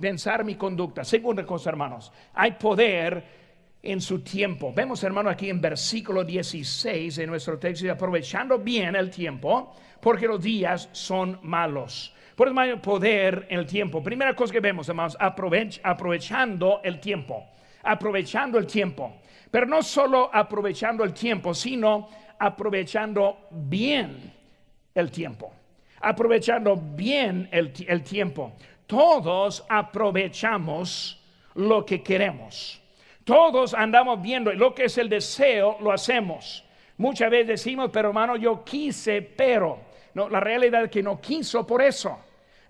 Pensar 0.00 0.44
mi 0.44 0.54
conducta. 0.54 1.04
Segunda 1.04 1.44
cosa, 1.44 1.70
hermanos, 1.70 2.10
hay 2.34 2.52
poder 2.52 3.42
en 3.82 4.00
su 4.00 4.20
tiempo. 4.20 4.72
Vemos, 4.74 5.02
hermano, 5.02 5.28
aquí 5.28 5.50
en 5.50 5.60
versículo 5.60 6.24
16 6.24 7.16
de 7.16 7.26
nuestro 7.26 7.58
texto, 7.58 7.90
aprovechando 7.90 8.58
bien 8.58 8.94
el 8.96 9.10
tiempo, 9.10 9.74
porque 10.00 10.26
los 10.26 10.40
días 10.40 10.88
son 10.92 11.38
malos. 11.42 12.14
Por 12.36 12.48
eso 12.48 12.58
hay 12.58 12.76
poder 12.76 13.46
en 13.50 13.58
el 13.58 13.66
tiempo. 13.66 14.02
Primera 14.02 14.34
cosa 14.34 14.52
que 14.52 14.60
vemos, 14.60 14.88
hermanos, 14.88 15.16
aprovechando 15.20 16.80
el 16.82 16.98
tiempo. 17.00 17.46
Aprovechando 17.82 18.58
el 18.58 18.66
tiempo. 18.66 19.20
Pero 19.52 19.66
no 19.66 19.82
solo 19.82 20.30
aprovechando 20.32 21.04
el 21.04 21.12
tiempo, 21.12 21.52
sino 21.52 22.08
aprovechando 22.38 23.48
bien 23.50 24.32
el 24.94 25.10
tiempo. 25.10 25.52
Aprovechando 26.00 26.74
bien 26.74 27.50
el, 27.52 28.02
tiempo. 28.02 28.54
Todos 28.86 29.62
aprovechamos 29.68 31.22
lo 31.54 31.84
que 31.84 32.02
queremos. 32.02 32.80
Todos 33.24 33.74
andamos 33.74 34.22
viendo 34.22 34.54
lo 34.54 34.74
que 34.74 34.84
es 34.86 34.96
el 34.96 35.10
deseo, 35.10 35.76
lo 35.80 35.92
hacemos. 35.92 36.64
Muchas 36.96 37.30
veces 37.30 37.48
decimos, 37.48 37.90
pero 37.92 38.08
hermano, 38.08 38.36
yo 38.36 38.64
quise, 38.64 39.20
pero. 39.20 39.80
No, 40.14 40.30
la 40.30 40.40
realidad 40.40 40.84
es 40.84 40.90
que 40.90 41.02
no 41.02 41.20
quiso 41.20 41.66
por 41.66 41.82
eso. 41.82 42.18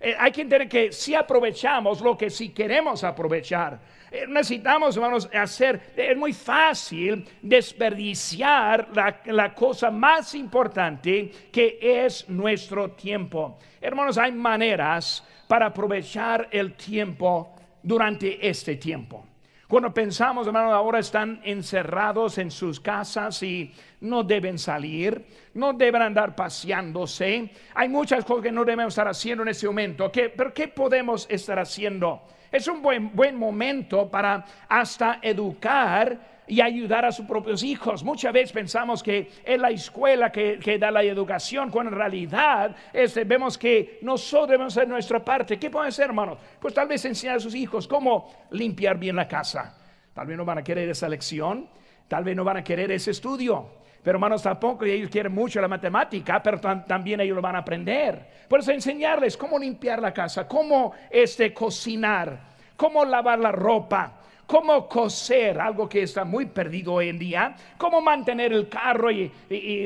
Eh, 0.05 0.17
hay 0.19 0.33
que 0.33 0.41
entender 0.41 0.67
que 0.67 0.91
si 0.91 1.15
aprovechamos 1.15 2.01
lo 2.01 2.17
que 2.17 2.29
si 2.29 2.49
queremos 2.49 3.05
aprovechar, 3.05 3.79
eh, 4.11 4.25
necesitamos, 4.27 4.97
hermanos, 4.97 5.29
hacer, 5.33 5.93
es 5.95 6.17
muy 6.17 6.33
fácil 6.33 7.25
desperdiciar 7.41 8.89
la, 8.93 9.21
la 9.27 9.55
cosa 9.55 9.89
más 9.89 10.35
importante 10.35 11.31
que 11.49 11.79
es 11.81 12.27
nuestro 12.27 12.91
tiempo. 12.91 13.57
Hermanos, 13.79 14.17
hay 14.17 14.33
maneras 14.33 15.25
para 15.47 15.67
aprovechar 15.67 16.49
el 16.51 16.73
tiempo 16.73 17.55
durante 17.81 18.45
este 18.45 18.75
tiempo. 18.75 19.25
Cuando 19.73 19.91
pensamos, 19.91 20.45
hermanos, 20.45 20.71
ahora 20.71 20.99
están 20.99 21.41
encerrados 21.43 22.37
en 22.37 22.51
sus 22.51 22.79
casas 22.79 23.41
y 23.41 23.73
no 24.01 24.23
deben 24.23 24.59
salir, 24.59 25.25
no 25.55 25.73
deben 25.73 26.03
andar 26.03 26.35
paseándose. 26.35 27.49
Hay 27.73 27.89
muchas 27.89 28.23
cosas 28.23 28.43
que 28.43 28.51
no 28.51 28.63
debemos 28.65 28.93
estar 28.93 29.07
haciendo 29.07 29.41
en 29.41 29.49
este 29.49 29.65
momento. 29.65 30.11
¿Pero 30.11 30.53
qué 30.53 30.67
podemos 30.67 31.25
estar 31.27 31.57
haciendo? 31.57 32.21
Es 32.51 32.67
un 32.67 32.83
buen, 32.83 33.15
buen 33.15 33.35
momento 33.35 34.11
para 34.11 34.45
hasta 34.69 35.17
educar 35.23 36.32
y 36.47 36.61
ayudar 36.61 37.05
a 37.05 37.11
sus 37.11 37.25
propios 37.25 37.63
hijos. 37.63 38.03
Muchas 38.03 38.33
veces 38.33 38.51
pensamos 38.51 39.01
que 39.01 39.29
es 39.43 39.59
la 39.59 39.69
escuela 39.69 40.31
que, 40.31 40.77
da 40.79 40.91
la 40.91 41.03
educación, 41.03 41.69
cuando 41.69 41.91
en 41.91 41.97
realidad 41.97 42.75
este, 42.91 43.23
vemos 43.23 43.57
que 43.57 43.99
nosotros 44.01 44.49
debemos 44.49 44.77
hacer 44.77 44.87
nuestra 44.87 45.23
parte. 45.23 45.57
¿Qué 45.57 45.69
pueden 45.69 45.89
hacer, 45.89 46.05
hermanos? 46.05 46.37
Pues 46.59 46.73
tal 46.73 46.87
vez 46.87 47.03
enseñar 47.05 47.37
a 47.37 47.39
sus 47.39 47.55
hijos 47.55 47.87
cómo 47.87 48.33
limpiar 48.51 48.97
bien 48.97 49.15
la 49.15 49.27
casa. 49.27 49.77
Tal 50.13 50.27
vez 50.27 50.37
no 50.37 50.45
van 50.45 50.59
a 50.59 50.63
querer 50.63 50.89
esa 50.89 51.09
lección, 51.09 51.67
tal 52.07 52.23
vez 52.23 52.35
no 52.35 52.43
van 52.43 52.57
a 52.57 52.63
querer 52.63 52.91
ese 52.91 53.11
estudio. 53.11 53.83
Pero 54.03 54.17
hermanos, 54.17 54.43
tampoco 54.43 54.83
ellos 54.83 55.09
quieren 55.09 55.33
mucho 55.33 55.61
la 55.61 55.69
matemática, 55.69 56.43
pero 56.43 56.59
también 56.59 57.21
ellos 57.21 57.37
lo 57.37 57.41
van 57.41 57.55
a 57.55 57.59
aprender. 57.59 58.27
Por 58.49 58.59
eso 58.59 58.71
enseñarles 58.71 59.37
cómo 59.37 59.57
limpiar 59.57 60.01
la 60.01 60.13
casa, 60.13 60.45
cómo 60.45 60.93
este, 61.09 61.53
cocinar, 61.53 62.37
cómo 62.75 63.05
lavar 63.05 63.39
la 63.39 63.53
ropa, 63.53 64.19
cómo 64.45 64.87
coser, 64.87 65.59
algo 65.59 65.87
que 65.87 66.03
está 66.03 66.23
muy 66.23 66.45
perdido 66.45 66.93
hoy 66.93 67.09
en 67.09 67.19
día, 67.19 67.55
cómo 67.77 68.01
mantener 68.01 68.53
el 68.53 68.69
carro 68.69 69.11
y, 69.11 69.31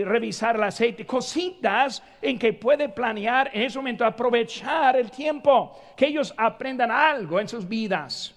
revisar 0.04 0.56
el 0.56 0.64
aceite, 0.64 1.06
cositas 1.06 2.04
en 2.22 2.38
que 2.38 2.54
puede 2.54 2.90
planear 2.90 3.50
en 3.54 3.64
ese 3.64 3.78
momento, 3.78 4.06
aprovechar 4.06 4.96
el 4.98 5.12
tiempo, 5.12 5.80
que 5.96 6.08
ellos 6.08 6.34
aprendan 6.38 6.92
algo 6.92 7.40
en 7.40 7.48
sus 7.48 7.68
vidas. 7.68 8.34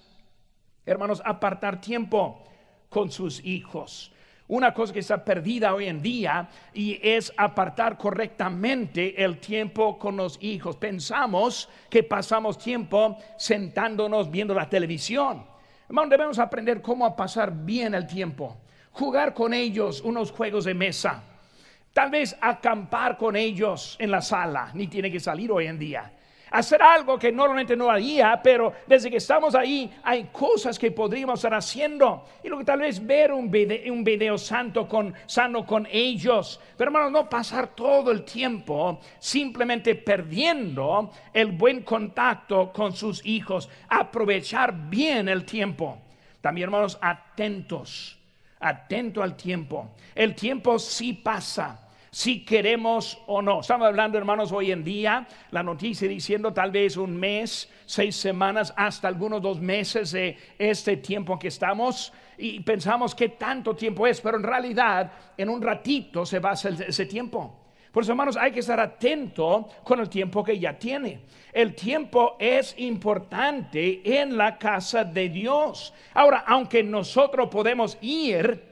Hermanos, 0.85 1.21
apartar 1.23 1.79
tiempo 1.79 2.43
con 2.89 3.11
sus 3.11 3.43
hijos. 3.45 4.11
Una 4.47 4.73
cosa 4.73 4.91
que 4.91 4.99
está 4.99 5.23
perdida 5.23 5.73
hoy 5.73 5.85
en 5.85 6.01
día 6.01 6.49
y 6.73 6.99
es 7.01 7.31
apartar 7.37 7.97
correctamente 7.97 9.23
el 9.23 9.37
tiempo 9.37 9.97
con 9.97 10.17
los 10.17 10.37
hijos. 10.41 10.75
Pensamos 10.75 11.69
que 11.89 12.03
pasamos 12.03 12.57
tiempo 12.57 13.17
sentándonos 13.37 14.29
viendo 14.29 14.53
la 14.53 14.67
televisión 14.67 15.45
Hermano, 15.91 16.07
debemos 16.07 16.39
aprender 16.39 16.81
cómo 16.81 17.13
pasar 17.17 17.51
bien 17.53 17.93
el 17.93 18.07
tiempo. 18.07 18.55
Jugar 18.93 19.33
con 19.33 19.53
ellos 19.53 19.99
unos 19.99 20.31
juegos 20.31 20.63
de 20.63 20.73
mesa. 20.73 21.21
Tal 21.91 22.09
vez 22.09 22.37
acampar 22.39 23.17
con 23.17 23.35
ellos 23.35 23.97
en 23.99 24.09
la 24.09 24.21
sala. 24.21 24.71
Ni 24.73 24.87
tiene 24.87 25.11
que 25.11 25.19
salir 25.19 25.51
hoy 25.51 25.67
en 25.67 25.77
día 25.77 26.09
hacer 26.51 26.81
algo 26.81 27.17
que 27.17 27.31
normalmente 27.31 27.75
no 27.75 27.89
haría, 27.89 28.39
pero 28.43 28.73
desde 28.85 29.09
que 29.09 29.17
estamos 29.17 29.55
ahí 29.55 29.91
hay 30.03 30.25
cosas 30.25 30.77
que 30.77 30.91
podríamos 30.91 31.39
estar 31.39 31.53
haciendo. 31.53 32.25
Y 32.43 32.49
lo 32.49 32.57
que 32.57 32.65
tal 32.65 32.79
vez 32.79 33.05
ver 33.05 33.31
un 33.31 33.49
video, 33.49 33.91
un 33.91 34.03
video 34.03 34.37
santo 34.37 34.87
con, 34.87 35.13
sano 35.25 35.65
con 35.65 35.87
ellos. 35.89 36.59
Pero 36.77 36.89
hermanos, 36.89 37.11
no 37.11 37.29
pasar 37.29 37.69
todo 37.73 38.11
el 38.11 38.23
tiempo 38.23 38.99
simplemente 39.17 39.95
perdiendo 39.95 41.11
el 41.33 41.53
buen 41.53 41.83
contacto 41.83 42.71
con 42.73 42.93
sus 42.93 43.25
hijos. 43.25 43.69
Aprovechar 43.87 44.89
bien 44.89 45.29
el 45.29 45.45
tiempo. 45.45 45.97
También 46.41 46.65
hermanos, 46.65 46.97
atentos. 47.01 48.17
Atento 48.59 49.23
al 49.23 49.35
tiempo. 49.35 49.95
El 50.13 50.35
tiempo 50.35 50.77
sí 50.77 51.13
pasa 51.13 51.87
si 52.13 52.43
queremos 52.43 53.17
o 53.25 53.41
no. 53.41 53.61
Estamos 53.61 53.87
hablando, 53.87 54.17
hermanos, 54.17 54.51
hoy 54.51 54.73
en 54.73 54.83
día, 54.83 55.25
la 55.51 55.63
noticia 55.63 56.09
diciendo 56.09 56.51
tal 56.51 56.69
vez 56.69 56.97
un 56.97 57.15
mes, 57.15 57.71
seis 57.85 58.17
semanas, 58.17 58.73
hasta 58.75 59.07
algunos 59.07 59.41
dos 59.41 59.61
meses 59.61 60.11
de 60.11 60.37
este 60.59 60.97
tiempo 60.97 61.39
que 61.39 61.47
estamos. 61.47 62.11
Y 62.37 62.59
pensamos 62.59 63.15
que 63.15 63.29
tanto 63.29 63.77
tiempo 63.77 64.05
es, 64.05 64.19
pero 64.19 64.35
en 64.35 64.43
realidad 64.43 65.09
en 65.37 65.47
un 65.47 65.61
ratito 65.61 66.25
se 66.25 66.39
va 66.39 66.51
ese, 66.51 66.75
ese 66.85 67.05
tiempo. 67.05 67.59
Por 67.93 68.03
eso, 68.03 68.11
hermanos, 68.11 68.35
hay 68.35 68.51
que 68.51 68.59
estar 68.59 68.79
atento 68.81 69.69
con 69.83 70.01
el 70.01 70.09
tiempo 70.09 70.43
que 70.43 70.59
ya 70.59 70.77
tiene. 70.77 71.21
El 71.53 71.75
tiempo 71.75 72.35
es 72.39 72.75
importante 72.77 74.01
en 74.19 74.35
la 74.35 74.57
casa 74.57 75.05
de 75.05 75.29
Dios. 75.29 75.93
Ahora, 76.13 76.43
aunque 76.45 76.83
nosotros 76.83 77.47
podemos 77.49 77.97
ir, 78.01 78.69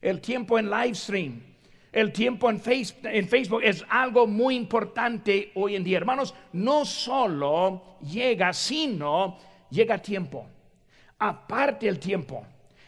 el 0.00 0.20
tiempo 0.20 0.58
en 0.58 0.70
live 0.70 0.94
stream, 0.94 1.51
el 1.92 2.10
tiempo 2.10 2.48
en, 2.48 2.58
Facebook 2.58 3.60
es 3.62 3.84
algo 3.90 4.26
muy 4.26 4.56
importante 4.56 5.52
hoy 5.54 5.76
en 5.76 5.84
día. 5.84 5.98
Hermanos, 5.98 6.34
no 6.54 6.86
solo 6.86 7.98
llega, 8.00 8.54
sino 8.54 9.36
llega 9.70 9.98
tiempo. 9.98 10.46
Aparte 11.18 11.86
el 11.86 11.98
tiempo. 11.98 12.46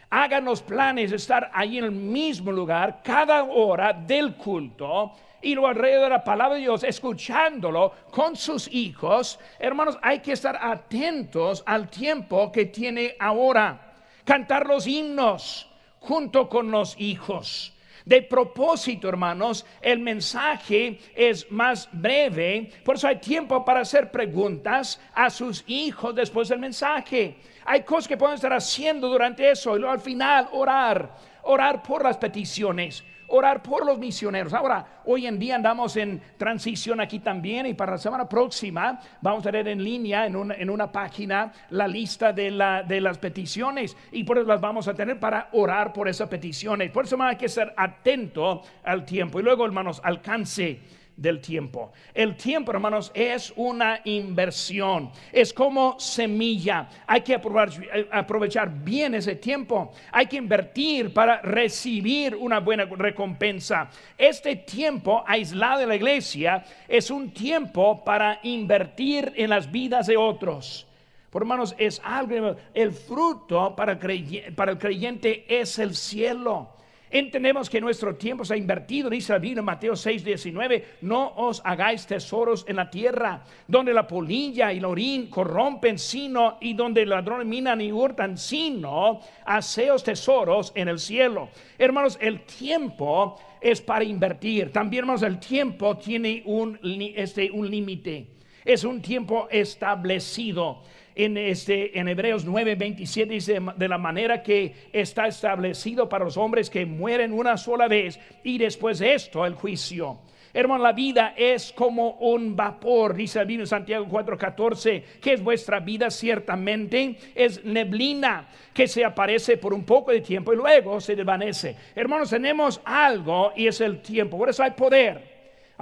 Hagan 0.08 0.46
los 0.46 0.62
planes 0.62 1.10
de 1.10 1.16
estar 1.16 1.50
ahí 1.52 1.76
en 1.76 1.84
el 1.84 1.92
mismo 1.92 2.50
lugar 2.50 3.02
cada 3.04 3.42
hora 3.44 3.92
del 3.92 4.36
culto 4.36 5.12
y 5.42 5.54
lo 5.54 5.66
alrededor 5.66 6.04
de 6.04 6.10
la 6.10 6.24
palabra 6.24 6.54
de 6.54 6.62
Dios, 6.62 6.82
escuchándolo 6.82 7.92
con 8.10 8.36
sus 8.36 8.72
hijos. 8.72 9.38
Hermanos, 9.58 9.98
hay 10.00 10.20
que 10.20 10.32
estar 10.32 10.56
atentos 10.58 11.62
al 11.66 11.90
tiempo 11.90 12.50
que 12.50 12.66
tiene 12.66 13.16
ahora. 13.18 13.92
Cantar 14.24 14.66
los 14.66 14.86
himnos 14.86 15.68
junto 15.98 16.48
con 16.48 16.70
los 16.70 16.98
hijos 16.98 17.73
de 18.04 18.22
propósito, 18.22 19.08
hermanos, 19.08 19.64
el 19.80 19.98
mensaje 19.98 20.98
es 21.14 21.50
más 21.50 21.88
breve, 21.90 22.70
por 22.84 22.96
eso 22.96 23.08
hay 23.08 23.16
tiempo 23.16 23.64
para 23.64 23.80
hacer 23.80 24.10
preguntas 24.10 25.00
a 25.14 25.30
sus 25.30 25.64
hijos 25.66 26.14
después 26.14 26.48
del 26.48 26.58
mensaje. 26.58 27.36
Hay 27.64 27.82
cosas 27.82 28.08
que 28.08 28.16
pueden 28.16 28.34
estar 28.34 28.52
haciendo 28.52 29.08
durante 29.08 29.50
eso 29.50 29.74
y 29.74 29.78
luego 29.78 29.94
al 29.94 30.00
final 30.00 30.48
orar, 30.52 31.16
orar 31.42 31.82
por 31.82 32.04
las 32.04 32.18
peticiones 32.18 33.02
orar 33.28 33.62
por 33.62 33.84
los 33.86 33.98
misioneros. 33.98 34.52
Ahora, 34.52 35.02
hoy 35.04 35.26
en 35.26 35.38
día 35.38 35.56
andamos 35.56 35.96
en 35.96 36.20
transición 36.36 37.00
aquí 37.00 37.18
también 37.18 37.66
y 37.66 37.74
para 37.74 37.92
la 37.92 37.98
semana 37.98 38.28
próxima 38.28 39.00
vamos 39.20 39.46
a 39.46 39.50
tener 39.50 39.68
en 39.68 39.82
línea 39.82 40.26
en 40.26 40.36
una, 40.36 40.54
en 40.54 40.70
una 40.70 40.90
página 40.90 41.52
la 41.70 41.88
lista 41.88 42.32
de, 42.32 42.50
la, 42.50 42.82
de 42.82 43.00
las 43.00 43.18
peticiones 43.18 43.96
y 44.12 44.24
por 44.24 44.38
eso 44.38 44.46
las 44.46 44.60
vamos 44.60 44.88
a 44.88 44.94
tener 44.94 45.18
para 45.18 45.48
orar 45.52 45.92
por 45.92 46.08
esas 46.08 46.28
peticiones. 46.28 46.90
Por 46.90 47.04
eso 47.04 47.20
hay 47.22 47.36
que 47.36 47.48
ser 47.48 47.72
atento 47.76 48.62
al 48.82 49.04
tiempo. 49.04 49.40
Y 49.40 49.42
luego, 49.42 49.64
hermanos, 49.64 50.00
alcance 50.04 50.80
del 51.16 51.40
tiempo. 51.40 51.92
El 52.12 52.36
tiempo, 52.36 52.72
hermanos, 52.72 53.10
es 53.14 53.52
una 53.56 54.00
inversión. 54.04 55.10
Es 55.32 55.52
como 55.52 55.98
semilla. 55.98 56.88
Hay 57.06 57.20
que 57.20 57.34
aprovechar 57.34 58.70
bien 58.82 59.14
ese 59.14 59.36
tiempo. 59.36 59.92
Hay 60.12 60.26
que 60.26 60.36
invertir 60.36 61.12
para 61.12 61.40
recibir 61.40 62.34
una 62.34 62.60
buena 62.60 62.84
recompensa. 62.84 63.88
Este 64.18 64.56
tiempo 64.56 65.22
aislado 65.26 65.80
de 65.80 65.86
la 65.86 65.96
iglesia 65.96 66.64
es 66.88 67.10
un 67.10 67.30
tiempo 67.30 68.02
para 68.04 68.40
invertir 68.42 69.32
en 69.36 69.50
las 69.50 69.70
vidas 69.70 70.06
de 70.06 70.16
otros. 70.16 70.86
Por 71.30 71.42
hermanos, 71.42 71.74
es 71.78 72.00
algo, 72.04 72.54
el 72.74 72.92
fruto 72.92 73.74
para 73.74 73.92
el 73.92 74.78
creyente 74.78 75.44
es 75.48 75.78
el 75.78 75.94
cielo. 75.96 76.70
Entendemos 77.10 77.70
que 77.70 77.80
nuestro 77.80 78.16
tiempo 78.16 78.44
se 78.44 78.54
ha 78.54 78.56
invertido, 78.56 79.08
dice 79.08 79.38
la 79.38 79.44
en 79.44 79.64
Mateo 79.64 79.94
6, 79.94 80.24
19, 80.24 80.84
no 81.02 81.32
os 81.36 81.62
hagáis 81.64 82.06
tesoros 82.06 82.64
en 82.66 82.76
la 82.76 82.90
tierra, 82.90 83.44
donde 83.68 83.94
la 83.94 84.06
polilla 84.06 84.72
y 84.72 84.78
el 84.78 84.84
orín 84.84 85.28
corrompen, 85.28 85.98
sino, 85.98 86.58
y 86.60 86.74
donde 86.74 87.06
ladrones 87.06 87.46
minan 87.46 87.80
y 87.80 87.92
hurtan, 87.92 88.36
sino, 88.36 89.20
haceos 89.44 90.02
tesoros 90.02 90.72
en 90.74 90.88
el 90.88 90.98
cielo. 90.98 91.50
Hermanos, 91.78 92.18
el 92.20 92.40
tiempo 92.40 93.38
es 93.60 93.80
para 93.80 94.04
invertir. 94.04 94.72
También, 94.72 95.02
hermanos, 95.02 95.22
el 95.22 95.38
tiempo 95.38 95.96
tiene 95.96 96.42
un, 96.46 96.78
este, 97.16 97.50
un 97.50 97.70
límite. 97.70 98.33
Es 98.64 98.84
un 98.84 99.02
tiempo 99.02 99.48
establecido 99.50 100.80
en, 101.14 101.36
este, 101.36 101.98
en 101.98 102.08
Hebreos 102.08 102.44
9, 102.44 102.74
27 102.74 103.34
dice 103.34 103.60
de 103.76 103.88
la 103.88 103.98
manera 103.98 104.42
que 104.42 104.74
está 104.92 105.26
establecido 105.26 106.08
para 106.08 106.24
los 106.24 106.36
hombres 106.36 106.70
que 106.70 106.86
mueren 106.86 107.32
una 107.32 107.56
sola 107.56 107.88
vez 107.88 108.18
y 108.42 108.58
después 108.58 108.98
de 108.98 109.14
esto 109.14 109.46
el 109.46 109.54
juicio. 109.54 110.18
Hermano, 110.52 110.84
la 110.84 110.92
vida 110.92 111.34
es 111.36 111.72
como 111.72 112.12
un 112.20 112.54
vapor, 112.54 113.14
dice 113.14 113.40
el 113.40 113.46
Biblia 113.46 113.66
Santiago 113.66 114.06
4:14, 114.06 115.02
que 115.20 115.32
es 115.32 115.42
vuestra 115.42 115.80
vida 115.80 116.10
ciertamente, 116.10 117.16
es 117.34 117.64
neblina 117.64 118.48
que 118.72 118.86
se 118.86 119.04
aparece 119.04 119.56
por 119.56 119.74
un 119.74 119.84
poco 119.84 120.12
de 120.12 120.20
tiempo 120.20 120.52
y 120.52 120.56
luego 120.56 121.00
se 121.00 121.16
desvanece. 121.16 121.76
Hermanos, 121.94 122.30
tenemos 122.30 122.80
algo 122.84 123.52
y 123.56 123.66
es 123.66 123.80
el 123.80 124.00
tiempo, 124.00 124.38
por 124.38 124.48
eso 124.48 124.62
hay 124.62 124.70
poder. 124.70 125.33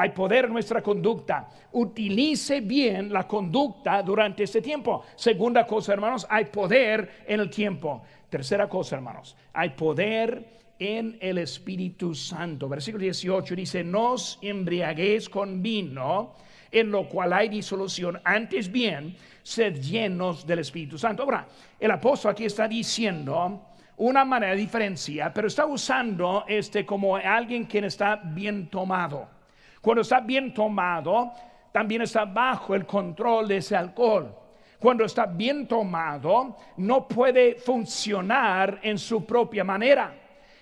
Hay 0.02 0.10
poder 0.10 0.46
en 0.46 0.52
nuestra 0.52 0.82
conducta. 0.82 1.48
Utilice 1.70 2.60
bien 2.60 3.12
la 3.12 3.28
conducta 3.28 4.02
durante 4.02 4.42
este 4.42 4.60
tiempo. 4.60 5.04
Segunda 5.14 5.64
cosa, 5.64 5.92
hermanos, 5.92 6.26
hay 6.28 6.46
poder 6.46 7.22
en 7.24 7.38
el 7.38 7.48
tiempo. 7.48 8.02
Tercera 8.28 8.68
cosa, 8.68 8.96
hermanos, 8.96 9.36
hay 9.52 9.68
poder 9.68 10.44
en 10.76 11.16
el 11.20 11.38
Espíritu 11.38 12.16
Santo. 12.16 12.68
Versículo 12.68 13.04
18 13.04 13.54
dice, 13.54 13.84
no 13.84 14.14
os 14.14 14.40
embriaguéis 14.42 15.28
con 15.28 15.62
vino, 15.62 16.34
en 16.72 16.90
lo 16.90 17.08
cual 17.08 17.32
hay 17.32 17.48
disolución, 17.48 18.20
antes 18.24 18.72
bien, 18.72 19.14
sed 19.44 19.80
llenos 19.80 20.44
del 20.44 20.58
Espíritu 20.58 20.98
Santo. 20.98 21.22
Ahora, 21.22 21.46
el 21.78 21.92
apóstol 21.92 22.32
aquí 22.32 22.46
está 22.46 22.66
diciendo 22.66 23.68
una 23.98 24.24
manera 24.24 24.50
de 24.50 24.58
diferencia, 24.62 25.32
pero 25.32 25.46
está 25.46 25.64
usando 25.64 26.44
este 26.48 26.84
como 26.84 27.14
alguien 27.14 27.66
quien 27.66 27.84
está 27.84 28.16
bien 28.16 28.66
tomado. 28.66 29.41
Cuando 29.82 30.00
está 30.00 30.20
bien 30.20 30.54
tomado, 30.54 31.32
también 31.70 32.00
está 32.00 32.24
bajo 32.24 32.74
el 32.74 32.86
control 32.86 33.48
de 33.48 33.58
ese 33.58 33.76
alcohol 33.76 34.38
cuando 34.82 35.04
está 35.04 35.26
bien 35.26 35.68
tomado, 35.68 36.56
no 36.78 37.06
puede 37.06 37.54
funcionar 37.54 38.80
en 38.82 38.98
su 38.98 39.24
propia 39.24 39.62
manera. 39.62 40.12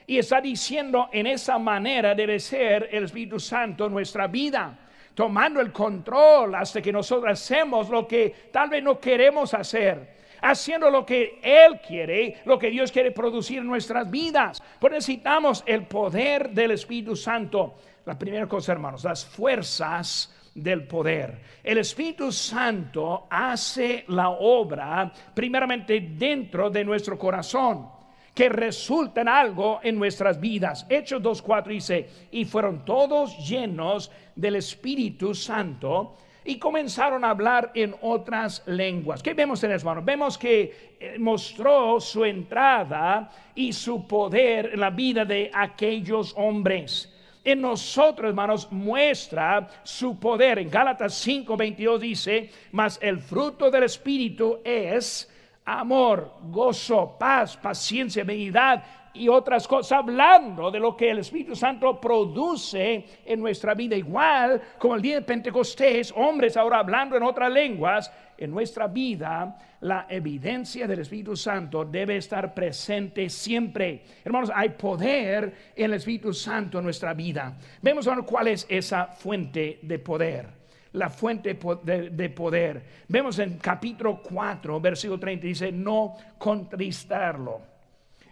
Y 0.06 0.18
está 0.18 0.42
diciendo, 0.42 1.08
en 1.10 1.26
esa 1.26 1.58
manera 1.58 2.14
debe 2.14 2.38
ser 2.38 2.90
el 2.92 3.04
Espíritu 3.04 3.40
Santo 3.40 3.86
en 3.86 3.92
nuestra 3.92 4.26
vida, 4.26 4.78
tomando 5.14 5.58
el 5.58 5.72
control 5.72 6.54
hasta 6.54 6.82
que 6.82 6.92
nosotros 6.92 7.32
hacemos 7.32 7.88
lo 7.88 8.06
que 8.06 8.50
tal 8.52 8.68
vez 8.68 8.82
no 8.82 9.00
queremos 9.00 9.54
hacer 9.54 10.20
haciendo 10.42 10.90
lo 10.90 11.04
que 11.04 11.38
Él 11.42 11.80
quiere, 11.86 12.36
lo 12.44 12.58
que 12.58 12.70
Dios 12.70 12.90
quiere 12.92 13.10
producir 13.10 13.58
en 13.58 13.66
nuestras 13.66 14.10
vidas. 14.10 14.62
Pues 14.78 14.92
necesitamos 14.92 15.62
el 15.66 15.86
poder 15.86 16.50
del 16.50 16.72
Espíritu 16.72 17.16
Santo. 17.16 17.74
La 18.06 18.18
primera 18.18 18.46
cosa, 18.46 18.72
hermanos, 18.72 19.04
las 19.04 19.24
fuerzas 19.24 20.34
del 20.54 20.86
poder. 20.86 21.40
El 21.62 21.78
Espíritu 21.78 22.32
Santo 22.32 23.26
hace 23.30 24.04
la 24.08 24.30
obra 24.30 25.12
primeramente 25.34 26.00
dentro 26.00 26.70
de 26.70 26.84
nuestro 26.84 27.18
corazón 27.18 27.88
que 28.34 28.48
resulta 28.48 29.20
en 29.20 29.28
algo 29.28 29.80
en 29.82 29.98
nuestras 29.98 30.40
vidas. 30.40 30.86
Hechos 30.88 31.22
2.4 31.22 31.66
dice, 31.66 32.08
y 32.30 32.44
fueron 32.44 32.84
todos 32.84 33.36
llenos 33.46 34.10
del 34.34 34.56
Espíritu 34.56 35.34
Santo 35.34 36.16
y 36.44 36.58
comenzaron 36.58 37.24
a 37.24 37.30
hablar 37.30 37.70
en 37.74 37.94
otras 38.00 38.62
lenguas. 38.66 39.22
¿Qué 39.22 39.34
vemos 39.34 39.62
en 39.62 39.72
eso, 39.72 39.82
hermano? 39.82 40.04
Vemos 40.04 40.38
que 40.38 40.96
eh, 40.98 41.18
mostró 41.18 42.00
su 42.00 42.24
entrada 42.24 43.30
y 43.54 43.72
su 43.72 44.06
poder 44.06 44.70
en 44.72 44.80
la 44.80 44.90
vida 44.90 45.24
de 45.24 45.50
aquellos 45.52 46.32
hombres. 46.36 47.14
En 47.42 47.60
nosotros, 47.60 48.28
hermanos, 48.28 48.70
muestra 48.70 49.68
su 49.82 50.18
poder. 50.18 50.58
En 50.58 50.70
Gálatas 50.70 51.14
5:22 51.26 51.98
dice, 51.98 52.50
mas 52.72 52.98
el 53.02 53.18
fruto 53.18 53.70
del 53.70 53.84
Espíritu 53.84 54.58
es 54.62 55.30
amor, 55.64 56.34
gozo, 56.50 57.16
paz, 57.18 57.56
paciencia, 57.56 58.24
benignidad 58.24 58.82
y 59.14 59.28
otras 59.28 59.66
cosas, 59.66 59.98
hablando 59.98 60.70
de 60.70 60.78
lo 60.78 60.96
que 60.96 61.10
el 61.10 61.18
Espíritu 61.18 61.56
Santo 61.56 62.00
produce 62.00 63.04
en 63.24 63.40
nuestra 63.40 63.74
vida, 63.74 63.96
igual 63.96 64.60
como 64.78 64.94
el 64.94 65.02
día 65.02 65.16
de 65.16 65.22
Pentecostés, 65.22 66.12
hombres 66.16 66.56
ahora 66.56 66.78
hablando 66.78 67.16
en 67.16 67.22
otras 67.22 67.50
lenguas, 67.50 68.12
en 68.38 68.50
nuestra 68.50 68.86
vida 68.86 69.56
la 69.80 70.06
evidencia 70.08 70.86
del 70.86 71.00
Espíritu 71.00 71.36
Santo 71.36 71.84
debe 71.84 72.16
estar 72.16 72.54
presente 72.54 73.28
siempre. 73.28 74.04
Hermanos, 74.24 74.50
hay 74.54 74.70
poder 74.70 75.72
en 75.74 75.84
el 75.84 75.94
Espíritu 75.94 76.32
Santo 76.32 76.78
en 76.78 76.84
nuestra 76.84 77.12
vida. 77.12 77.56
Vemos 77.82 78.06
ahora 78.06 78.22
cuál 78.22 78.48
es 78.48 78.66
esa 78.68 79.06
fuente 79.06 79.80
de 79.82 79.98
poder 79.98 80.60
la 80.92 81.08
fuente 81.08 81.56
de, 81.84 82.30
poder. 82.30 82.82
Vemos 83.06 83.38
en 83.38 83.58
capítulo 83.58 84.20
4, 84.22 84.80
versículo 84.80 85.20
30, 85.20 85.46
dice, 85.46 85.70
no 85.70 86.16
contristarlo. 86.36 87.69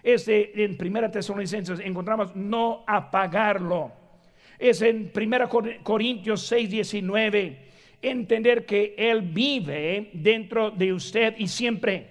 Este, 0.02 0.64
en 0.64 0.76
Primera 0.76 1.10
Tesalonicenses 1.10 1.80
encontramos 1.80 2.34
no 2.36 2.84
apagarlo. 2.86 3.92
Es 4.58 4.82
en 4.82 5.10
Primera 5.10 5.48
Corintios 5.48 6.46
6, 6.46 6.70
19, 6.70 7.58
entender 8.02 8.66
que 8.66 8.94
Él 8.96 9.22
vive 9.22 10.10
dentro 10.12 10.70
de 10.70 10.92
usted 10.92 11.34
y 11.38 11.46
siempre. 11.48 12.08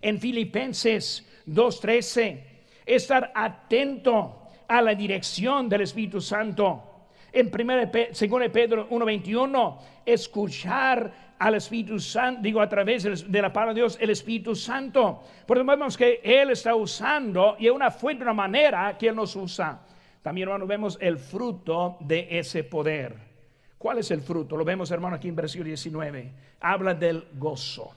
En 0.00 0.20
Filipenses 0.20 1.26
2.13, 1.46 2.40
estar 2.84 3.32
atento 3.34 4.42
a 4.68 4.82
la 4.82 4.94
dirección 4.94 5.68
del 5.68 5.82
Espíritu 5.82 6.20
Santo 6.20 6.88
en 7.32 7.50
1 7.52 8.52
Pedro 8.52 8.88
1:21, 8.90 9.78
escuchar 10.04 11.27
al 11.38 11.54
Espíritu 11.54 12.00
Santo, 12.00 12.42
digo 12.42 12.60
a 12.60 12.68
través 12.68 13.30
de 13.30 13.42
la 13.42 13.52
palabra 13.52 13.74
de 13.74 13.80
Dios, 13.80 13.98
el 14.00 14.10
Espíritu 14.10 14.54
Santo. 14.56 15.22
Porque 15.46 15.62
vemos 15.62 15.96
que 15.96 16.20
Él 16.22 16.50
está 16.50 16.74
usando 16.74 17.56
y 17.58 17.66
es 17.66 17.72
una 17.72 17.90
fuente, 17.90 18.24
una 18.24 18.34
manera 18.34 18.96
que 18.98 19.08
Él 19.08 19.16
nos 19.16 19.36
usa. 19.36 19.80
También, 20.22 20.48
hermano, 20.48 20.66
vemos 20.66 20.98
el 21.00 21.16
fruto 21.18 21.96
de 22.00 22.26
ese 22.30 22.64
poder. 22.64 23.14
¿Cuál 23.78 23.98
es 23.98 24.10
el 24.10 24.20
fruto? 24.20 24.56
Lo 24.56 24.64
vemos, 24.64 24.90
hermano, 24.90 25.16
aquí 25.16 25.28
en 25.28 25.36
versículo 25.36 25.68
19. 25.68 26.32
Habla 26.60 26.94
del 26.94 27.28
gozo, 27.34 27.92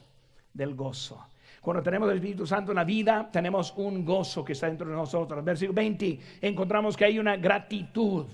del 0.53 0.75
gozo. 0.75 1.25
Cuando 1.61 1.81
tenemos 1.81 2.09
el 2.09 2.17
Espíritu 2.17 2.45
Santo 2.45 2.71
en 2.71 2.75
la 2.75 2.83
vida, 2.83 3.29
tenemos 3.31 3.73
un 3.77 4.05
gozo 4.05 4.45
que 4.45 4.53
está 4.53 4.67
dentro 4.67 4.87
de 4.87 4.95
nosotros. 4.95 5.43
Versículo 5.43 5.75
20, 5.75 6.19
encontramos 6.41 6.95
que 6.95 7.05
hay 7.05 7.17
una 7.17 7.37
gratitud. 7.37 8.25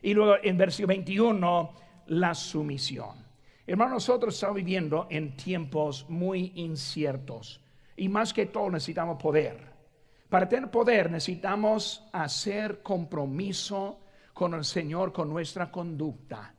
Y 0.00 0.14
luego 0.14 0.36
en 0.42 0.56
versículo 0.56 0.88
21, 0.88 1.70
la 2.06 2.34
sumisión. 2.34 3.27
Hermano, 3.68 3.96
nosotros 3.96 4.32
estamos 4.32 4.56
viviendo 4.56 5.06
en 5.10 5.36
tiempos 5.36 6.06
muy 6.08 6.52
inciertos 6.54 7.60
y 7.98 8.08
más 8.08 8.32
que 8.32 8.46
todo 8.46 8.70
necesitamos 8.70 9.22
poder. 9.22 9.58
Para 10.30 10.48
tener 10.48 10.70
poder 10.70 11.10
necesitamos 11.10 12.02
hacer 12.10 12.82
compromiso 12.82 14.00
con 14.32 14.54
el 14.54 14.64
Señor, 14.64 15.12
con 15.12 15.28
nuestra 15.28 15.70
conducta, 15.70 16.54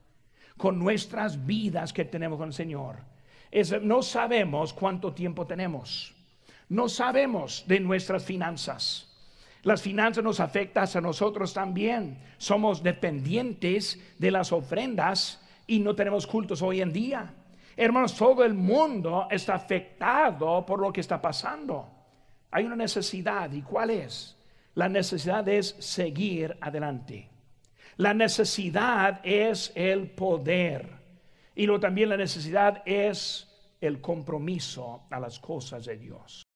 con 0.55 0.77
nuestras 0.77 1.47
vidas 1.47 1.93
que 1.93 2.05
tenemos 2.05 2.37
con 2.37 2.49
el 2.49 2.53
Señor. 2.53 2.97
no 3.81 4.03
sabemos 4.03 4.71
cuánto 4.71 5.11
tiempo 5.11 5.47
tenemos. 5.47 6.13
No 6.67 6.87
sabemos 6.87 7.63
de 7.67 7.79
nuestras 7.79 8.23
finanzas. 8.23 9.11
Las 9.63 9.81
finanzas 9.81 10.23
nos 10.23 10.39
afectan 10.39 10.87
a 10.93 11.01
nosotros 11.01 11.55
también. 11.55 12.19
Somos 12.37 12.83
dependientes 12.83 13.99
de 14.19 14.29
las 14.29 14.51
ofrendas 14.51 15.41
y 15.69 15.79
no 15.79 15.95
tenemos 15.95 16.25
cultos 16.25 16.61
hoy 16.61 16.81
en 16.81 16.91
día. 16.91 17.31
Hermanos, 17.77 18.15
todo 18.17 18.43
el 18.43 18.55
mundo 18.55 19.27
está 19.29 19.53
afectado 19.53 20.65
por 20.65 20.81
lo 20.81 20.91
que 20.91 20.99
está 20.99 21.21
pasando. 21.21 21.87
Hay 22.49 22.65
una 22.65 22.75
necesidad. 22.75 23.51
¿Y 23.51 23.61
cuál 23.61 23.91
es? 23.91 24.35
La 24.73 24.89
necesidad 24.89 25.47
es 25.47 25.75
seguir 25.79 26.57
adelante. 26.59 27.29
La 27.97 28.15
necesidad 28.15 29.21
es 29.23 29.71
el 29.75 30.09
poder. 30.09 30.89
Y 31.55 31.67
lo 31.67 31.79
también 31.79 32.09
la 32.09 32.17
necesidad 32.17 32.81
es 32.85 33.47
el 33.79 34.01
compromiso 34.01 35.03
a 35.11 35.19
las 35.19 35.39
cosas 35.39 35.85
de 35.85 35.97
Dios. 35.97 36.48